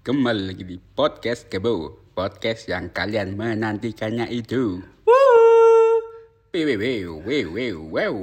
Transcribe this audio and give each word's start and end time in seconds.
Kembali 0.00 0.42
lagi 0.52 0.64
di 0.64 0.76
podcast 0.80 1.44
Kebo 1.52 1.92
Podcast 2.16 2.64
yang 2.72 2.88
kalian 2.88 3.36
menantikannya 3.36 4.26
itu 4.32 4.80
Wew, 6.50 6.66
wew, 6.66 7.22
wew, 7.22 7.46
wew, 7.54 7.76
wew. 7.86 8.14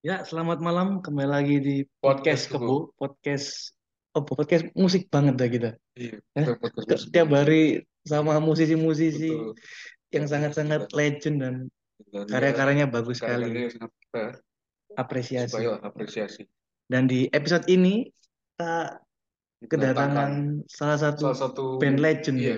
Ya, 0.00 0.22
selamat 0.22 0.62
malam. 0.62 1.02
Kembali 1.02 1.26
lagi 1.28 1.56
di 1.58 1.76
podcast 1.98 2.46
Podcast 2.46 2.54
Kebo, 2.54 2.76
podcast 2.94 3.48
oh, 4.14 4.22
podcast 4.22 4.64
musik 4.78 5.10
banget 5.10 5.34
dah 5.34 5.48
kita. 5.50 5.70
Iya, 5.98 6.22
Eh, 6.38 6.44
kita 6.46 6.54
podcast 6.62 6.86
Ke- 6.86 6.94
musik. 6.94 7.10
Tiap 7.10 7.28
hari 7.34 7.62
sama 8.06 8.38
musisi-musisi 8.38 9.34
Betul. 9.34 9.56
yang 10.14 10.26
sangat-sangat 10.30 10.94
legend 10.94 11.36
dan 11.42 11.54
Dan 12.12 12.24
karya-karyanya 12.28 12.86
ya, 12.88 12.92
bagus 12.92 13.20
sekali. 13.20 13.66
Apresiasi. 14.94 15.50
supaya 15.52 15.76
apresiasi. 15.82 16.42
Dan 16.86 17.10
di 17.10 17.26
episode 17.30 17.66
ini 17.66 18.08
kita 18.60 19.68
kedatangan 19.68 20.30
salah 20.68 20.98
satu 21.00 21.20
salah 21.32 21.38
satu 21.38 21.64
band 21.80 22.00
legend. 22.00 22.36
Iya, 22.40 22.48
ya. 22.48 22.56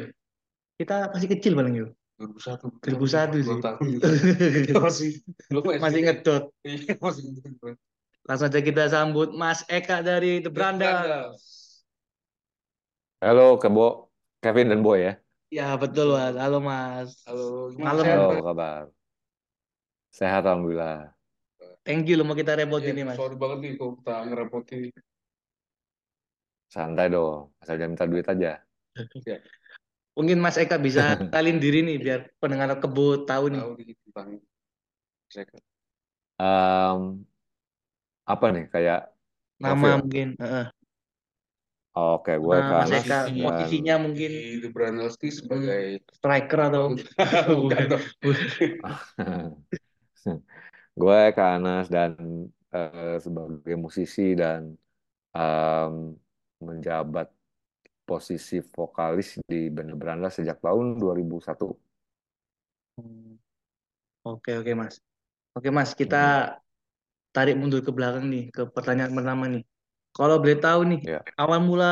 Kita 0.79 0.97
masih 1.15 1.29
kecil 1.31 1.53
paling 1.55 1.75
yuk. 1.79 1.91
2001. 2.19 2.79
2001 2.87 3.43
sih. 3.43 3.57
Kita 4.71 4.79
masih 4.87 5.11
belum 5.51 5.63
Masih 5.83 6.01
ngedot. 6.07 6.45
Iya, 6.63 6.95
masih 6.99 7.23
ngedot. 7.35 7.77
Langsung 8.23 8.47
aja 8.47 8.61
kita 8.63 8.85
sambut 8.87 9.35
Mas 9.35 9.67
Eka 9.67 9.99
dari 10.07 10.39
The 10.39 10.51
Branda. 10.51 11.35
Halo 13.19 13.59
Kebo, 13.59 14.11
Kevin 14.39 14.71
dan 14.71 14.81
Boy 14.83 15.07
ya. 15.07 15.13
Ya, 15.51 15.75
betul, 15.75 16.15
Mas. 16.15 16.35
Halo, 16.39 16.59
Mas. 16.63 17.11
Halo, 17.27 17.75
Malam. 17.77 18.03
sehat, 18.07 18.19
Halo, 18.19 18.39
kabar? 18.47 18.83
Sehat 20.15 20.43
alhamdulillah. 20.47 21.11
Thank 21.83 22.07
you 22.07 22.15
lo 22.15 22.23
mau 22.23 22.39
kita 22.39 22.55
repotin 22.55 22.95
Iya, 22.95 22.99
nih, 23.03 23.05
Mas. 23.11 23.19
sorry 23.19 23.35
banget 23.35 23.59
nih 23.59 23.73
kalau 23.75 23.93
kita 23.99 24.15
ngerepotin. 24.31 24.91
Santai 26.75 27.07
dong, 27.15 27.41
asal 27.61 27.75
jangan 27.79 27.93
minta 27.95 28.07
duit 28.13 28.27
aja. 28.33 28.51
Mungkin 30.17 30.39
Mas 30.45 30.57
Eka 30.61 30.77
bisa 30.77 31.17
kenalin 31.33 31.59
diri 31.65 31.81
nih 31.87 31.97
biar 32.05 32.21
pendengar 32.41 32.77
kebut 32.83 33.25
tahu 33.25 33.45
nih. 33.53 33.61
Tahu 33.65 33.73
Em, 36.39 37.25
apa 38.33 38.47
nih 38.55 38.65
kayak 38.73 38.99
Nama 39.63 39.75
profil? 39.81 39.97
mungkin. 40.03 40.29
heeh. 40.43 40.67
Oke, 41.97 42.33
gue 42.45 42.57
Nah, 42.57 42.73
Mas 42.81 42.93
Eka 42.93 43.19
posisinya 43.45 43.95
mungkin 44.01 44.31
sebagai 45.39 45.85
striker 46.17 46.61
atau 46.69 46.83
bukan 47.61 47.85
gue 51.01 51.21
Kanas 51.37 51.87
dan 51.95 52.13
eh, 52.75 53.17
sebagai 53.25 53.75
musisi 53.85 54.23
dan 54.37 54.77
em, 55.37 55.95
menjabat 56.69 57.27
posisi 58.09 58.57
vokalis 58.77 59.29
di 59.51 59.59
band 59.75 59.93
Beranda 60.01 60.29
sejak 60.37 60.59
tahun 60.67 60.87
2001. 61.03 61.67
Hmm, 62.97 63.37
Oke 64.29 64.51
oke 64.61 64.73
Mas. 64.81 64.95
Oke 65.57 65.69
Mas, 65.77 65.91
kita 66.01 66.17
tarik 67.35 67.55
mundur 67.61 67.81
ke 67.87 67.91
belakang 67.97 68.25
nih 68.33 68.43
ke 68.55 68.63
pertanyaan 68.77 69.13
pertama 69.19 69.45
nih. 69.55 69.63
Kalau 70.17 70.37
boleh 70.43 70.59
tahu 70.65 70.81
nih, 70.91 71.01
Ya. 71.03 71.25
awal 71.41 71.59
mula 71.69 71.87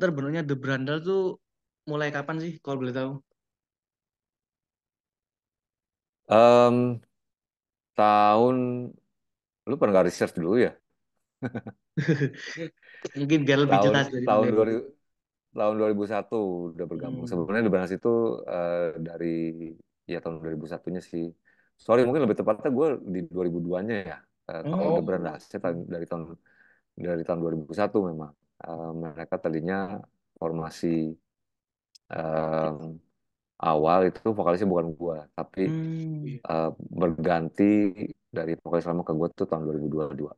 terbentuknya 0.00 0.42
The 0.48 0.54
Brandal 0.62 0.96
tuh 1.08 1.18
mulai 1.90 2.08
kapan 2.16 2.36
sih? 2.44 2.52
Kalau 2.62 2.76
boleh 2.80 2.94
tahu? 2.98 3.10
Em, 6.28 7.00
tahun 7.96 8.56
lu 9.68 9.74
pernah 9.78 9.92
nggak 9.94 10.06
research 10.10 10.34
dulu 10.38 10.52
ya? 10.66 10.72
Mungkin 13.16 13.38
biar 13.46 13.58
lebih 13.64 13.76
tahun 13.78 13.86
jelas 13.88 14.06
dari 14.12 14.24
tahun 14.26 14.44
dari- 14.46 14.56
2000 14.56 14.80
tahun 15.56 15.74
2001 15.80 16.36
udah 16.76 16.86
bergabung. 16.86 17.24
Hmm. 17.24 17.30
Sebenarnya 17.32 17.70
Branas 17.72 17.92
itu 17.96 18.12
eh, 18.44 18.88
dari 19.00 19.34
ya 20.04 20.18
tahun 20.20 20.36
2001-nya 20.44 21.00
sih. 21.00 21.26
Sorry, 21.76 22.04
mungkin 22.04 22.24
lebih 22.28 22.36
tepatnya 22.40 22.68
gue 22.72 22.88
di 23.08 23.20
2002-nya 23.28 23.96
ya. 24.04 24.18
Eh, 24.52 24.62
kalau 24.68 25.00
Oh. 25.00 25.04
Branas 25.04 25.48
dari 25.48 26.04
tahun 26.06 26.36
dari 26.96 27.22
tahun 27.24 27.38
2001 27.40 27.96
memang. 28.04 28.32
Eh, 28.64 28.90
mereka 28.96 29.36
tadinya 29.40 30.00
formasi 30.36 31.12
em, 32.12 32.76
awal 33.58 34.00
itu 34.12 34.20
vokalisnya 34.30 34.68
bukan 34.68 34.88
gue, 34.94 35.18
tapi 35.32 35.62
Hmm. 35.66 36.22
eh, 36.38 36.70
berganti 36.92 37.72
dari 38.28 38.52
vokalis 38.60 38.86
lama 38.86 39.02
ke 39.02 39.12
gue 39.16 39.28
tuh 39.32 39.46
tahun 39.48 39.62
2022. 39.64 40.32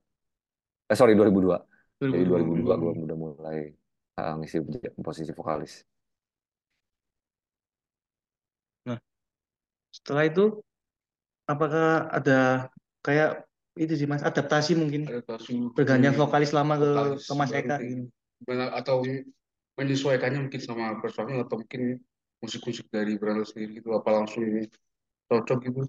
Eh 0.88 0.97
sorry 0.97 1.12
2002. 1.18 1.58
Jadi 1.98 2.31
2002 2.31 2.75
gue 2.78 2.92
udah 3.10 3.19
mulai 3.19 3.59
uh, 4.22 4.34
ngisi 4.38 4.62
posisi 5.03 5.34
vokalis. 5.34 5.82
Setelah 9.88 10.28
itu, 10.28 10.44
apakah 11.48 12.06
ada 12.12 12.70
kayak 13.03 13.48
itu 13.75 13.94
sih 13.98 14.06
Mas, 14.06 14.22
adaptasi 14.22 14.78
mungkin 14.78 15.10
adaptasi 15.10 15.75
pergantian 15.75 16.14
dari 16.14 16.20
vokalis 16.20 16.50
lama 16.54 16.75
ke, 16.78 16.91
vokalis 16.92 17.25
ke 17.26 17.32
Mas 17.34 17.53
Eka 17.54 17.76
gitu. 17.82 18.04
Benar- 18.47 18.75
atau 18.78 19.03
menyesuaikannya 19.75 20.47
mungkin 20.47 20.62
sama 20.62 20.98
personil 21.03 21.42
atau 21.42 21.59
mungkin 21.59 21.98
musik-musik 22.38 22.86
dari 22.94 23.19
Brandel 23.19 23.47
sendiri 23.47 23.82
gitu 23.82 23.91
apa 23.94 24.10
langsung 24.15 24.47
cocok 25.26 25.59
gitu 25.66 25.82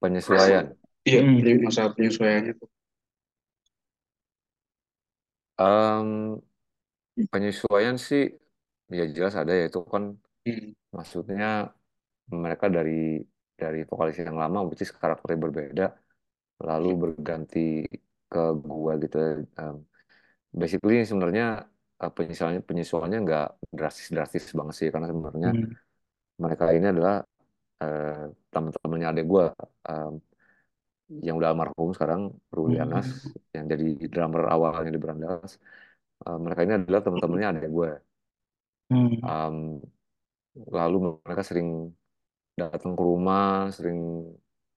Penyesuaian. 0.00 0.72
iya 1.04 1.20
Hmm. 1.20 1.40
ini 1.40 1.64
masalah 1.64 1.92
penyesuaiannya 1.96 2.56
tuh 2.56 2.68
Um, 5.58 6.42
penyesuaian 7.32 7.96
sih 8.08 8.22
ya 8.98 9.04
jelas 9.16 9.34
ada 9.40 9.52
ya 9.60 9.64
itu 9.70 9.80
kan 9.94 10.04
Hmm. 10.46 10.74
maksudnya 10.96 11.46
mereka 12.44 12.66
dari 12.76 12.92
dari 13.60 13.78
vokalis 13.90 14.16
yang 14.26 14.38
lama 14.42 14.58
which 14.68 14.82
is 14.84 14.92
karakternya 15.02 15.38
berbeda 15.46 15.84
lalu 16.68 16.88
berganti 17.02 17.58
ke 18.30 18.40
gua 18.66 18.92
gitu. 19.02 19.16
Um, 19.60 19.76
basically 20.60 20.96
sebenarnya 21.10 21.44
uh, 22.02 22.12
penyesuaiannya 22.16 22.62
penyesuaiannya 22.70 23.18
nggak 23.26 23.46
drastis-drastis 23.78 24.44
banget 24.58 24.74
sih 24.80 24.88
karena 24.94 25.08
sebenarnya 25.12 25.50
Hmm. 25.52 25.74
mereka 26.44 26.64
ini 26.76 26.86
adalah 26.94 27.14
eh, 27.82 28.24
teman-temannya 28.52 29.08
adik 29.12 29.24
gue 29.32 29.44
yang 31.26 31.34
udah 31.38 31.48
almarhum 31.52 31.90
sekarang 31.96 32.22
Rulianas 32.56 33.06
yang 33.54 33.64
jadi 33.72 33.84
drummer 34.12 34.42
awalnya 34.54 34.90
di 34.96 35.00
Brandas 35.04 35.52
Eh, 36.26 36.38
mereka 36.44 36.60
ini 36.64 36.74
adalah 36.80 37.00
teman-temannya 37.04 37.48
adik 37.52 37.70
gue. 37.76 37.90
Hmm. 38.90 39.18
Em, 39.24 39.80
lalu 40.78 40.96
mereka 41.26 41.42
sering 41.48 41.68
datang 42.60 42.92
ke 42.98 43.02
rumah 43.10 43.70
sering 43.76 43.98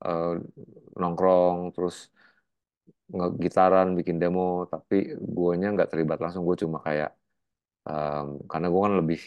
eh, 0.05 0.33
nongkrong 1.01 1.57
terus 1.75 1.95
ngegitaran 3.15 3.87
bikin 3.97 4.17
demo. 4.21 4.41
Tapi 4.71 4.95
guanya 5.35 5.65
nggak 5.73 5.89
terlibat 5.91 6.17
langsung. 6.23 6.43
Gue 6.47 6.57
cuma 6.63 6.77
kayak 6.87 7.09
em, 7.89 8.27
karena 8.51 8.67
gue 8.73 8.81
kan 8.85 8.95
lebih 9.01 9.19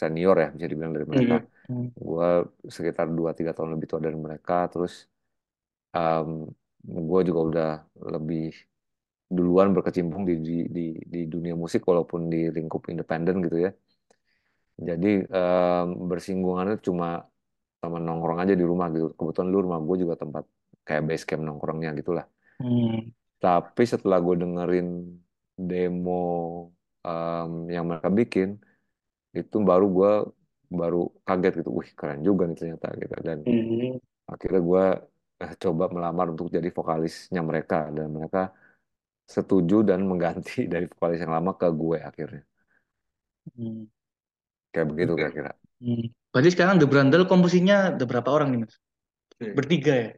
senior 0.00 0.34
ya 0.42 0.48
bisa 0.56 0.66
dibilang 0.70 0.94
dari 0.96 1.08
mereka. 1.12 1.34
Hmm. 1.70 1.86
gue 2.08 2.26
sekitar 2.76 3.06
2-3 3.18 3.52
tahun 3.56 3.70
lebih 3.74 3.86
tua 3.90 4.00
dari 4.06 4.18
mereka. 4.26 4.54
Terus 4.72 4.92
um, 5.96 6.28
gue 7.10 7.20
juga 7.28 7.40
udah 7.50 7.70
lebih 8.14 8.42
duluan 9.36 9.68
berkecimpung 9.76 10.22
di, 10.28 10.34
di 10.46 10.56
di 10.76 10.82
di 11.12 11.20
dunia 11.32 11.54
musik 11.54 11.82
walaupun 11.90 12.20
di 12.32 12.50
lingkup 12.56 12.82
independen 12.92 13.36
gitu 13.46 13.58
ya. 13.66 13.70
Jadi 14.88 15.08
um, 15.28 15.86
bersinggungannya 16.08 16.76
cuma 16.86 17.06
sama 17.80 17.96
nongkrong 18.00 18.38
aja 18.42 18.54
di 18.60 18.64
rumah 18.64 18.86
gitu. 18.94 19.12
Kebetulan 19.18 19.48
dulu 19.52 19.62
rumah 19.68 19.80
gue 19.88 19.96
juga 20.04 20.14
tempat 20.22 20.44
kayak 20.86 21.02
base 21.08 21.24
camp 21.28 21.42
nongkrongnya 21.46 21.90
gitulah. 22.00 22.26
Hmm. 22.60 23.08
tapi 23.40 23.82
setelah 23.88 24.20
gue 24.20 24.36
dengerin 24.36 24.88
demo 25.56 26.12
um, 27.04 27.52
yang 27.72 27.84
mereka 27.88 28.08
bikin 28.12 28.48
itu 29.32 29.56
baru 29.64 29.86
gue 29.96 30.12
baru 30.80 30.98
kaget 31.26 31.52
gitu. 31.64 31.70
Wih 31.78 31.90
keren 31.98 32.20
juga 32.28 32.42
nih 32.48 32.56
ternyata 32.60 32.86
gitu. 33.00 33.14
Dan 33.24 33.38
Hmm. 33.44 33.98
akhirnya 34.32 34.60
gue 34.70 34.84
coba 35.64 35.84
melamar 35.94 36.26
untuk 36.32 36.48
jadi 36.56 36.68
vokalisnya 36.78 37.40
mereka 37.50 37.76
dan 37.96 38.06
mereka 38.16 38.40
setuju 39.34 39.76
dan 39.90 40.00
mengganti 40.10 40.56
dari 40.72 40.86
vokalis 40.92 41.20
yang 41.24 41.34
lama 41.38 41.52
ke 41.60 41.66
gue 41.82 41.98
akhirnya 42.10 42.42
Hmm. 43.56 43.84
kayak 44.72 44.86
begitu 44.90 45.12
kira-kira 45.18 45.50
Hmm. 45.80 46.12
Berarti 46.32 46.50
sekarang 46.54 46.76
The 46.80 46.86
Brandel 46.92 47.24
komposisinya 47.30 47.76
ada 47.96 48.04
berapa 48.10 48.28
orang 48.36 48.48
nih 48.52 48.58
Mas? 48.68 48.74
Oke. 49.40 49.58
Bertiga 49.58 49.92
ya? 50.02 50.08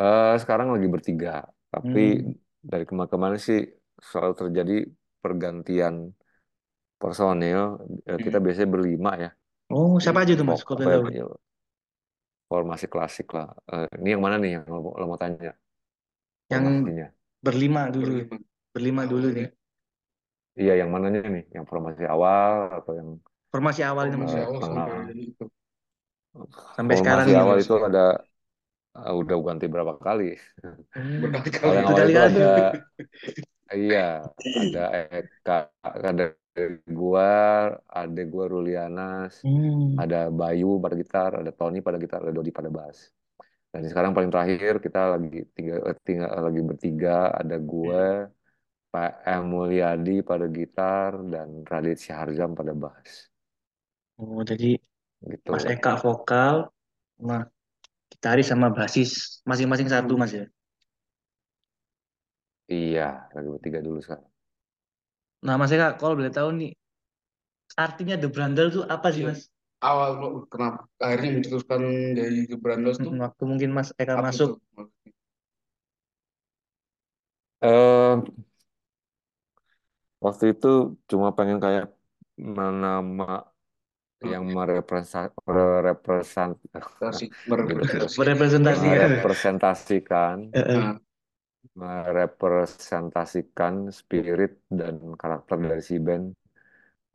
Eh, 0.00 0.26
sekarang 0.42 0.68
lagi 0.74 0.88
bertiga 0.94 1.28
tapi 1.72 2.00
Hmm. 2.02 2.34
dari 2.70 2.84
kemarin-kemarin 2.88 3.40
sih 3.48 3.58
selalu 4.08 4.34
terjadi 4.40 4.72
pergantian 5.22 5.94
personil 7.00 7.60
Eh, 8.10 8.18
kita 8.24 8.36
Hmm. 8.36 8.44
biasanya 8.44 8.68
berlima 8.74 9.10
ya 9.24 9.28
Oh, 9.76 9.92
siapa 10.02 10.18
aja 10.22 10.32
tuh 10.38 10.46
Mas? 10.50 10.60
Vok- 10.60 10.68
Kalau 10.68 10.78
apa 10.80 10.88
boleh 11.04 11.16
tahu. 11.18 11.32
Formasi 12.50 12.86
klasik 12.92 13.26
lah 13.36 13.48
Eh, 13.72 13.86
ini 14.00 14.08
yang 14.14 14.22
mana 14.26 14.36
nih 14.42 14.50
yang 14.56 14.64
lo, 14.72 14.78
lo 15.00 15.04
mau 15.10 15.20
tanya 15.24 15.50
Yang 16.52 16.64
formasinya 16.64 17.06
berlima 17.46 17.82
dulu. 17.94 18.12
berlima. 18.12 18.36
Berlima 18.74 19.02
dulu 19.12 19.26
nih. 19.36 19.48
Iya, 20.60 20.72
yang 20.80 20.90
mananya 20.94 21.20
nih? 21.34 21.42
Yang 21.54 21.64
formasi 21.70 22.02
awal 22.14 22.52
atau 22.78 22.92
yang 23.00 23.08
Formasi 23.52 23.82
awal. 23.90 24.06
Formasi 24.12 24.38
eh, 24.38 24.46
awal 24.46 24.60
tengah? 24.62 24.88
sampai 24.88 25.14
itu. 25.28 25.44
Sampai 26.76 26.94
sekarang 27.00 27.26
Formasi 27.26 27.34
awal 27.40 27.56
itu 27.62 27.74
ada 27.88 28.00
eh, 28.98 29.14
udah 29.20 29.36
ganti 29.46 29.66
berapa 29.74 29.94
kali? 30.06 30.24
Hmm. 30.94 31.42
Kalau 31.60 31.72
Berkali-kali. 31.72 31.78
yang 31.78 31.86
awal 31.90 32.02
itu 32.08 32.18
ada 32.28 32.44
iya, 33.74 33.98
ada 34.60 34.80
Eka, 35.18 35.52
ada 35.84 36.24
gua, 36.98 37.30
ada 37.90 38.20
gua 38.32 38.44
Rulianas, 38.54 39.42
Hmm. 39.42 39.98
ada 39.98 40.30
Bayu 40.30 40.78
pada 40.82 40.94
gitar, 40.98 41.30
ada 41.40 41.50
Tony 41.50 41.78
pada 41.86 41.98
gitar, 42.02 42.20
ada 42.24 42.32
Dodi 42.34 42.50
pada 42.54 42.70
bass. 42.70 43.10
Dan 43.74 43.82
sekarang 43.90 44.12
paling 44.16 44.30
terakhir 44.30 44.78
kita 44.78 45.18
lagi 45.18 45.44
tiga, 45.56 45.74
eh, 45.90 45.96
tinggal 46.06 46.30
lagi 46.46 46.60
bertiga, 46.62 47.34
ada 47.34 47.56
gue, 47.58 48.04
Pak 48.94 49.12
M 49.26 49.42
Mulyadi 49.52 50.22
pada 50.22 50.46
gitar 50.48 51.12
dan 51.32 51.66
Radit 51.66 51.98
Syaharzam 51.98 52.54
pada 52.54 52.72
bass. 52.72 53.28
Oh, 54.18 54.42
jadi 54.46 54.78
Gitu. 55.24 55.50
Mas 55.50 55.64
Eka 55.66 55.98
vokal, 55.98 56.70
sama 57.18 57.38
gitaris 58.12 58.46
sama 58.50 58.68
basis 58.70 59.40
masing-masing 59.48 59.88
satu 59.90 60.14
Mas 60.20 60.32
ya. 60.34 60.46
Iya, 62.72 63.02
lagi 63.34 63.48
bertiga 63.54 63.78
dulu 63.86 63.98
sekarang. 64.04 64.33
Nah 65.46 65.54
Mas 65.60 65.72
Eka, 65.76 65.88
kalau 66.00 66.14
boleh 66.18 66.32
tahu 66.38 66.48
nih, 66.60 66.70
artinya 67.84 68.14
The 68.20 68.28
Brandel 68.34 68.66
itu 68.72 68.80
apa 68.94 69.08
sih 69.14 69.22
Iya. 69.22 69.30
Mas? 69.30 69.40
Awal 69.84 70.10
kenapa 70.52 70.80
akhirnya 71.04 71.30
mencetuskan 71.36 71.82
dari 72.18 72.38
The 72.48 72.56
Brandos 72.56 72.96
tuh 73.04 73.12
Waktu 73.24 73.42
mungkin 73.50 73.70
Mas 73.76 73.88
Eka 74.00 74.14
apa 74.16 74.24
masuk. 74.26 74.48
tuh 74.56 74.64
maksudnya? 74.76 75.12
Eh, 77.60 78.34
waktu 80.24 80.44
itu 80.52 80.66
cuma 81.10 81.28
pengen 81.36 81.58
kayak 81.64 81.84
nama 82.82 83.24
yang 84.32 84.44
sih. 87.18 87.28
Merepresentasikan. 87.50 89.10
merepresentasikan, 89.12 90.36
merepresentasikan 91.82 93.74
spirit 94.00 94.52
dan 94.80 94.94
karakter 95.20 95.56
dari 95.68 95.82
si 95.88 95.96
band 96.06 96.26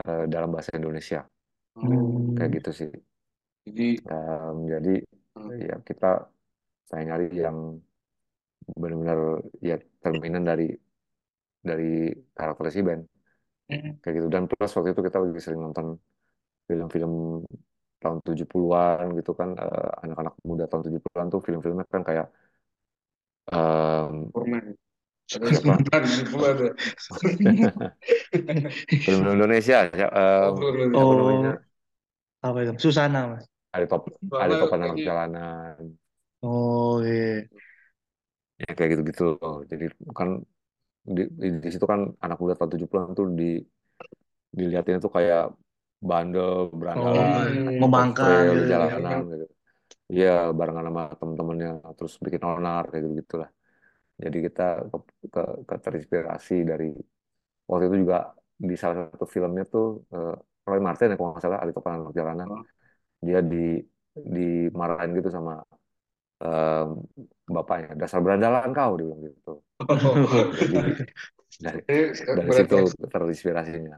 eh, 0.08 0.26
dalam 0.34 0.50
bahasa 0.54 0.72
Indonesia. 0.80 1.22
Hmm. 1.76 2.36
Kayak 2.38 2.52
gitu 2.58 2.70
sih. 2.80 2.90
jadi 3.68 3.88
Em, 4.12 4.56
jadi 4.74 4.92
Hmm. 5.36 5.50
ya 5.70 5.76
kita 5.88 6.08
saya 6.90 7.04
nyari 7.08 7.26
yang 7.46 7.58
benar-benar 8.82 9.20
ya 9.70 9.76
cerminan 10.04 10.44
dari 10.50 10.66
dari 11.70 11.90
karakter 12.38 12.66
si 12.76 12.82
band 12.88 13.04
Hmm. 13.70 14.00
kayak 14.02 14.14
gitu 14.18 14.28
dan 14.36 14.44
plus 14.50 14.72
waktu 14.76 14.90
itu 14.96 15.02
kita 15.08 15.18
lagi 15.24 15.42
sering 15.46 15.62
nonton 15.66 15.88
film-film 16.70 17.14
tahun 18.02 18.20
70-an 18.28 19.06
gitu 19.20 19.32
kan 19.40 19.50
eh, 19.64 19.90
anak-anak 20.06 20.34
muda 20.50 20.66
tahun 20.72 20.84
70-an 20.88 21.28
tuh 21.34 21.42
film-filmnya 21.48 21.86
kan 21.94 22.04
kayak 22.10 22.28
ada 23.52 24.32
film 29.06 29.22
Indonesia 29.36 29.76
em, 29.92 30.08
Oh, 30.42 30.56
apa 30.96 31.02
Oh. 31.02 31.12
namanya 31.18 31.50
Apa 32.48 32.58
itu? 32.64 32.74
Susana 32.84 33.20
Mas. 33.32 33.46
ada 33.76 33.86
top 33.92 34.04
ada 34.44 34.54
topan 34.60 34.82
anak 34.86 34.98
jalanan 35.06 35.84
Oh 36.42 37.02
iya. 37.04 37.50
ya 38.62 38.72
kayak 38.78 38.90
gitu-gitu 38.94 39.22
loh 39.40 39.56
jadi 39.72 39.86
kan 40.20 40.30
di, 41.16 41.22
di, 41.42 41.48
di 41.64 41.70
situ 41.74 41.86
kan 41.94 42.02
anak 42.26 42.38
muda 42.42 42.54
tahun 42.58 42.72
70-an 42.74 43.12
tuh 43.20 43.28
di 43.40 43.46
dilihatin 44.58 44.98
tuh 45.06 45.12
kayak 45.18 45.42
bandel 46.10 46.52
Oh, 47.00 47.04
berandalan 47.06 47.32
membangkang 47.82 48.16
trail 48.18 48.52
gitu. 48.56 48.62
di 48.62 48.66
jalanan 48.72 49.18
gitu 49.32 49.46
iya 50.14 50.28
barengan 50.58 50.86
sama 50.90 51.02
temen-temennya 51.20 51.70
terus 51.98 52.14
bikin 52.26 52.44
onar 52.50 52.84
kayak 52.90 53.02
gitu 53.06 53.10
gitulah 53.22 53.50
jadi 54.24 54.38
kita 54.48 54.64
ke, 54.92 54.98
ke, 55.34 55.42
ke 55.70 55.76
terinspirasi 55.86 56.54
dari 56.72 56.86
waktu 57.70 57.84
itu 57.90 57.98
juga 58.04 58.18
di 58.70 58.76
salah 58.82 58.98
satu 59.14 59.26
filmnya 59.36 59.64
tuh 59.74 59.86
eh, 60.16 60.34
Roy 60.70 60.80
Martin 60.88 61.08
ya 61.12 61.16
kalau 61.20 61.30
nggak 61.34 61.44
salah 61.46 61.60
Ali 61.64 61.72
Topan 61.76 61.94
Anak 62.00 62.14
Jalanan 62.20 62.50
Oh. 62.50 62.66
dia 63.28 63.40
di 63.52 63.58
dimarahin 64.36 65.12
gitu 65.20 65.30
sama 65.38 65.52
em, 66.46 66.88
bapaknya. 67.56 67.90
Dasar 68.02 68.20
berandalan 68.26 68.70
kau 68.78 68.94
dia 69.00 69.06
bilang 69.10 69.22
gitu. 69.28 69.52
Jadi 70.60 70.80
dari 71.66 71.82
Eh, 71.90 72.14
dari 72.38 72.52
berarti 72.52 72.76
situ 72.76 72.78
terinspirasinya. 73.14 73.98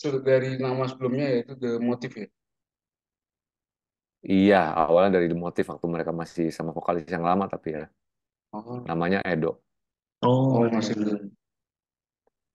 se- 0.00 0.22
dari 0.28 0.48
nama 0.64 0.84
sebelumnya 0.90 1.26
yaitu 1.34 1.52
The 1.62 1.70
Motive 1.88 2.14
ya 2.22 2.26
iya 4.32 4.56
awalnya 4.80 5.10
dari 5.16 5.26
The 5.30 5.36
Motive 5.44 5.66
waktu 5.72 5.86
mereka 5.94 6.12
masih 6.22 6.44
sama 6.56 6.70
vokalis 6.78 7.04
yang 7.14 7.24
lama 7.28 7.44
tapi 7.52 7.68
ya 7.76 7.82
oh, 8.52 8.90
namanya 8.90 9.18
Edo 9.30 9.48
Oh, 10.22 10.64
oh 10.64 10.68
masih 10.76 10.94
iya. 10.96 11.30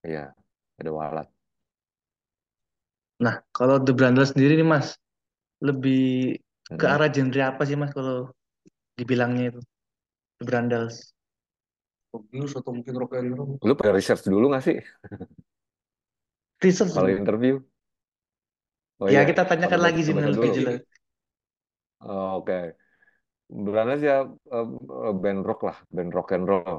iya 0.08 0.22
Edo 0.80 0.92
Walat 1.00 1.28
Nah, 3.24 3.36
kalau 3.56 3.76
The 3.86 3.92
Brandel 3.98 4.28
sendiri 4.32 4.54
nih 4.60 4.68
Mas, 4.74 4.88
lebih 5.68 6.02
ke 6.80 6.86
Mm-mm. 6.86 6.96
arah 6.96 7.10
genre 7.16 7.42
apa 7.52 7.64
sih 7.70 7.78
Mas 7.82 7.92
kalau 7.98 8.16
dibilangnya 9.00 9.44
itu? 9.56 9.62
The 10.40 10.46
Brandels. 10.50 10.98
blues 12.32 12.54
atau 12.60 12.72
mungkin 12.78 12.96
rock 13.02 13.12
and 13.20 13.36
roll 13.38 13.52
lu 13.68 13.74
pada 13.80 13.92
research 13.98 14.24
dulu 14.28 14.46
nggak 14.52 14.64
sih 14.68 14.78
Research 16.64 16.94
kalau 16.94 17.10
dulu. 17.10 17.14
interview 17.14 17.62
oh 19.00 19.10
Ya 19.14 19.20
iya 19.20 19.28
kita 19.30 19.42
tanyakan 19.50 19.82
pada 19.82 19.86
lagi 19.86 20.00
sih 20.06 20.14
baca 20.18 20.32
lebih 20.36 20.50
dulu 20.50 20.52
jelas. 20.58 20.76
Oh, 22.06 22.38
oke. 22.40 22.76
Brandas 23.66 24.02
ya 24.10 24.16
eh, 24.58 24.68
eh, 25.08 25.14
band 25.22 25.42
rock 25.48 25.60
lah 25.68 25.78
band 25.96 26.12
rock 26.18 26.30
and 26.36 26.46
roll. 26.52 26.78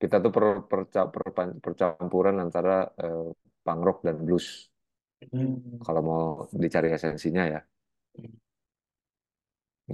Kita 0.00 0.16
tuh 0.24 0.32
per, 0.36 0.44
perca- 0.70 1.08
perpan- 1.14 1.58
percampuran 1.64 2.36
antara 2.44 2.72
eh, 3.04 3.26
punk 3.64 3.80
rock 3.86 3.98
dan 4.06 4.16
blues. 4.26 4.48
Hmm. 5.32 5.78
kalau 5.86 6.02
mau 6.08 6.22
dicari 6.62 6.88
esensinya 6.96 7.42
ya. 7.54 7.60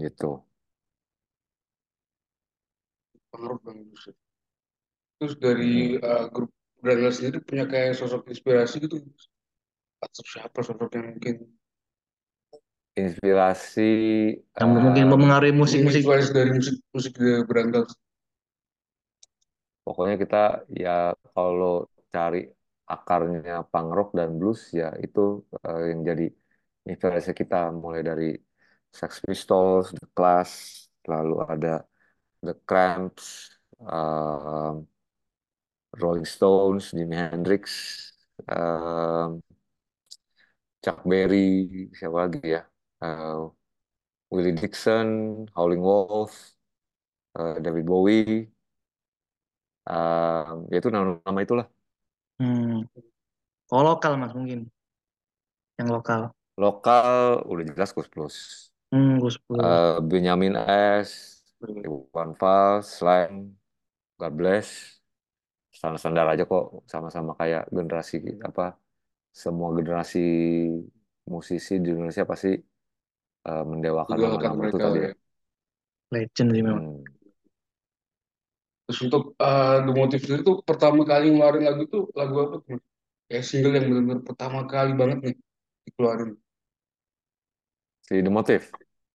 Gitu. 0.03 0.27
Pengaruh 3.33 3.59
bang 3.65 3.79
blues 3.89 4.05
ya. 4.09 4.15
terus 5.19 5.35
dari 5.39 5.99
eh, 5.99 6.25
grup 6.35 6.51
Brandel 6.79 7.11
sendiri 7.11 7.39
punya 7.43 7.65
kayak 7.67 7.99
sosok 7.99 8.23
inspirasi 8.31 8.77
gitu 8.85 8.97
atau 10.05 10.23
siapa 10.33 10.59
sosok 10.63 10.91
yang 10.95 11.07
mungkin 11.15 11.37
inspirasi 13.03 13.91
Yang 14.59 14.71
mungkin 14.85 15.05
eh, 15.07 15.11
mempengaruhi 15.13 15.55
musik-musik. 15.55 16.03
influence 16.03 16.31
dari 16.35 16.51
musik 16.59 16.75
musik 16.95 17.13
The 17.19 17.47
Brandel 17.49 17.85
pokoknya 19.87 20.17
kita 20.23 20.37
ya 20.83 20.91
kalau 21.35 21.89
cari 22.13 22.39
akarnya 22.95 23.55
punk 23.71 23.89
rock 23.97 24.09
dan 24.19 24.31
blues 24.39 24.61
ya 24.81 24.87
itu 25.05 25.21
eh, 25.67 25.81
yang 25.91 26.01
jadi 26.11 26.25
inspirasi 26.89 27.31
kita 27.41 27.57
mulai 27.83 28.03
dari 28.11 28.25
Sex 28.99 29.21
Pistols, 29.25 29.93
The 29.93 30.07
Clash, 30.17 30.55
lalu 31.13 31.35
ada 31.45 31.85
The 32.47 32.55
Cramps, 32.69 33.27
um, 33.81 34.89
Rolling 36.01 36.25
Stones, 36.35 36.93
Jimi 36.97 37.17
Hendrix, 37.17 37.65
um, 38.49 39.43
Chuck 40.83 40.99
Berry, 41.11 41.91
siapa 41.99 42.17
lagi 42.27 42.41
ya? 42.55 42.63
Uh, 42.99 43.49
Willie 44.31 44.53
Dixon, 44.53 45.47
Howling 45.57 45.81
Wolf, 45.81 46.53
uh, 47.39 47.57
David 47.61 47.87
Bowie, 47.87 48.51
um, 49.89 50.69
ya 50.69 50.77
itu 50.79 50.89
nama-nama 50.93 51.41
itulah. 51.41 51.67
Hmm. 52.39 52.87
Oh 53.73 53.83
lokal 53.83 54.17
Mas 54.21 54.33
mungkin. 54.37 54.71
Yang 55.79 55.89
lokal. 55.95 56.21
Lokal 56.59 57.47
udah 57.47 57.65
jelas 57.71 57.95
Gus 57.95 58.11
Plus, 58.11 58.37
Hmm, 58.91 59.21
Gus 59.23 59.39
Plus. 59.39 59.63
Uh, 59.63 60.03
Benyamin 60.03 60.59
S, 60.99 61.39
Iwan 61.63 62.35
Fals, 62.35 62.99
Slang, 62.99 63.55
God 64.19 64.33
Bless, 64.35 64.99
standar-standar 65.71 66.27
aja 66.27 66.43
kok, 66.43 66.83
sama-sama 66.91 67.39
kayak 67.39 67.71
generasi 67.71 68.43
apa, 68.43 68.75
semua 69.31 69.71
generasi 69.79 70.19
musisi 71.31 71.79
di 71.79 71.89
Indonesia 71.95 72.25
pasti 72.27 72.51
uh, 73.49 73.65
mendewakan 73.65 74.17
nama-nama 74.21 74.63
itu 74.69 74.79
tadi 74.79 75.01
ya. 75.01 75.09
ya. 75.09 75.13
Legend 76.09 76.49
sih 76.53 76.63
memang. 76.65 76.85
Hmm. 76.85 77.05
Terus 78.89 79.01
untuk 79.05 79.37
eh, 79.37 79.77
The 79.85 79.93
Motive 79.93 80.23
sendiri 80.25 80.41
tuh 80.41 80.57
pertama 80.65 81.05
kali 81.05 81.29
ngeluarin 81.29 81.69
lagu 81.69 81.85
itu 81.85 82.09
lagu 82.17 82.35
apa 82.41 82.57
tuh? 82.65 82.81
Kayak 83.29 83.45
single 83.45 83.77
yang 83.77 83.85
benar-benar 83.93 84.25
pertama 84.25 84.65
kali 84.65 84.97
banget 84.97 85.19
nih 85.21 85.35
dikeluarin. 85.85 86.31
Si 88.09 88.25
The 88.25 88.33
Motive. 88.33 88.65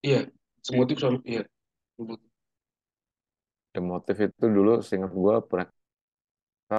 Iya, 0.06 0.30
semotif 0.62 1.02
sama 1.02 1.18
iya. 1.26 1.42
The 1.98 2.02
Motive. 2.06 2.30
Emotif 3.74 4.16
itu 4.22 4.46
dulu 4.46 4.78
seingat 4.86 5.10
gue 5.10 5.34
mereka 5.50 6.78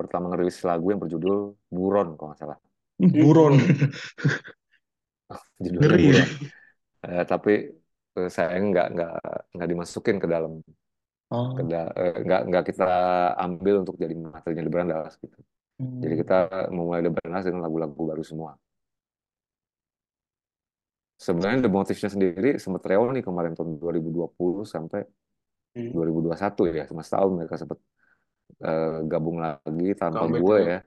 pertama 0.00 0.32
ngerilis 0.32 0.56
lagu 0.64 0.88
yang 0.88 1.00
berjudul 1.04 1.52
Buron 1.68 2.16
kalau 2.16 2.32
nggak 2.32 2.40
salah. 2.40 2.58
Buron. 2.96 3.60
Judulnya 5.60 5.84
Ngeri. 5.84 6.04
Buron. 6.08 6.28
Eh, 7.06 7.22
tapi 7.30 7.50
eh, 8.18 8.28
sayang 8.36 8.64
nggak 8.72 8.86
nggak 8.94 9.10
nggak 9.54 9.68
dimasukin 9.72 10.16
ke 10.22 10.26
dalam 10.34 10.52
Oh. 11.30 11.56
ke 11.56 11.62
da- 11.70 11.92
eh, 12.02 12.12
nggak 12.26 12.40
nggak 12.48 12.64
kita 12.70 12.84
ambil 13.44 13.74
untuk 13.82 13.96
jadi 14.02 14.14
materinya 14.34 14.62
The 14.66 14.72
Brandas 14.74 15.12
gitu. 15.22 15.38
Jadi 16.02 16.14
Hmm. 16.14 16.20
kita 16.22 16.34
memulai 16.76 17.02
The 17.06 17.12
Brandas 17.16 17.44
dengan 17.48 17.62
lagu-lagu 17.66 18.00
baru 18.10 18.24
semua. 18.30 18.52
Sebenarnya 21.16 21.58
The 21.64 21.70
Motifnya 21.72 22.08
sendiri 22.14 22.48
sempat 22.60 22.82
reuni 22.92 23.20
kemarin 23.24 23.52
tahun 23.56 23.70
2020 23.80 24.62
sampai 24.68 25.00
Hmm. 25.74 25.92
2021 25.94 26.60
ya, 26.78 26.84
cuma 26.90 27.02
setahun 27.06 27.30
mereka 27.38 27.56
sempat 27.62 27.78
eh, 28.66 28.96
gabung 29.12 29.38
lagi 29.44 29.86
tanpa 30.02 30.24
Comeback 30.24 30.40
gue 30.40 30.56
ya. 30.58 30.66
ya. 30.70 30.78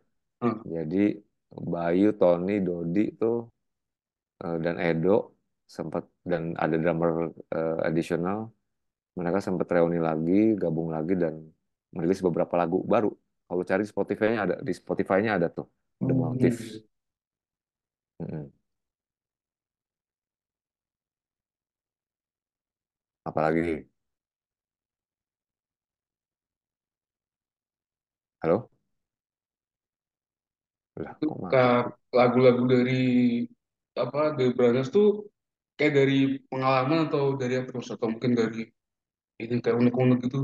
Hmm. 0.42 0.60
Jadi 0.76 0.98
Bayu, 1.74 2.08
Tony, 2.20 2.54
Dodi 2.68 3.02
tuh 3.22 3.36
eh, 4.44 4.58
dan 4.64 4.76
Edo 4.80 5.39
sempat 5.76 6.04
dan 6.32 6.44
ada 6.64 6.76
drummer 6.82 7.12
eh, 7.56 7.78
additional, 7.90 8.40
mereka 9.20 9.40
sempat 9.48 9.68
reuni 9.76 10.00
lagi, 10.10 10.34
gabung 10.62 10.90
lagi 10.96 11.14
dan 11.24 11.36
merilis 11.96 12.22
beberapa 12.28 12.56
lagu 12.62 12.78
baru. 12.94 13.10
Kalau 13.50 13.64
cari 13.70 13.84
Spotify-nya 13.94 14.40
ada 14.46 14.56
di 14.68 14.74
Spotify-nya 14.82 15.32
ada 15.38 15.48
tuh 15.58 15.68
The 16.08 16.14
Hmm. 16.16 16.22
Motifs. 16.24 16.64
Mm-mm. 18.22 18.52
Apalagi? 23.30 23.88
Halo? 28.42 28.70
Lah, 31.54 31.80
lagu-lagu 32.18 32.64
dari 32.74 33.02
apa 34.04 34.22
The 34.38 34.46
Brothers 34.58 34.90
tuh 34.96 35.08
kayak 35.80 35.94
dari 36.00 36.18
pengalaman 36.52 37.00
atau 37.08 37.24
dari 37.42 37.56
apa 37.62 37.72
Mas? 37.78 37.90
Atau 37.96 38.08
mungkin 38.14 38.34
dari 38.40 38.62
ini 39.44 39.56
kayak 39.64 39.78
unek-unek 39.82 40.20
gitu. 40.28 40.40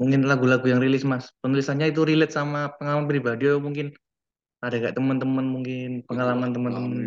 Mungkin 0.00 0.20
lagu-lagu 0.30 0.66
yang 0.72 0.80
rilis 0.84 1.04
Mas, 1.10 1.24
penulisannya 1.42 1.86
itu 1.92 2.00
relate 2.10 2.32
sama 2.38 2.60
pengalaman 2.76 3.08
pribadi 3.10 3.44
atau 3.50 3.60
mungkin 3.66 3.86
ada 4.66 4.76
kayak 4.82 4.96
teman-teman 4.98 5.46
mungkin 5.54 5.88
pengalaman 6.08 6.50
teman-teman. 6.56 7.02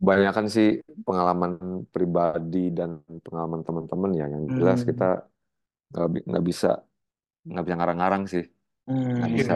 Kebanyakan 0.00 0.46
sih 0.54 0.68
pengalaman 1.06 1.52
pribadi 1.92 2.72
dan 2.78 2.90
pengalaman 3.24 3.60
teman-teman 3.66 4.10
ya. 4.20 4.24
Yang 4.34 4.44
jelas 4.56 4.80
Hmm. 4.80 4.88
kita 4.88 5.04
nggak 5.92 6.08
bi- 6.14 6.26
nggak 6.30 6.44
bisa 6.50 6.68
nggak 7.48 7.64
bisa 7.66 7.76
ngarang-ngarang 7.78 8.24
sih, 8.32 8.44
nggak 9.16 9.30
Hmm. 9.30 9.36
bisa 9.36 9.54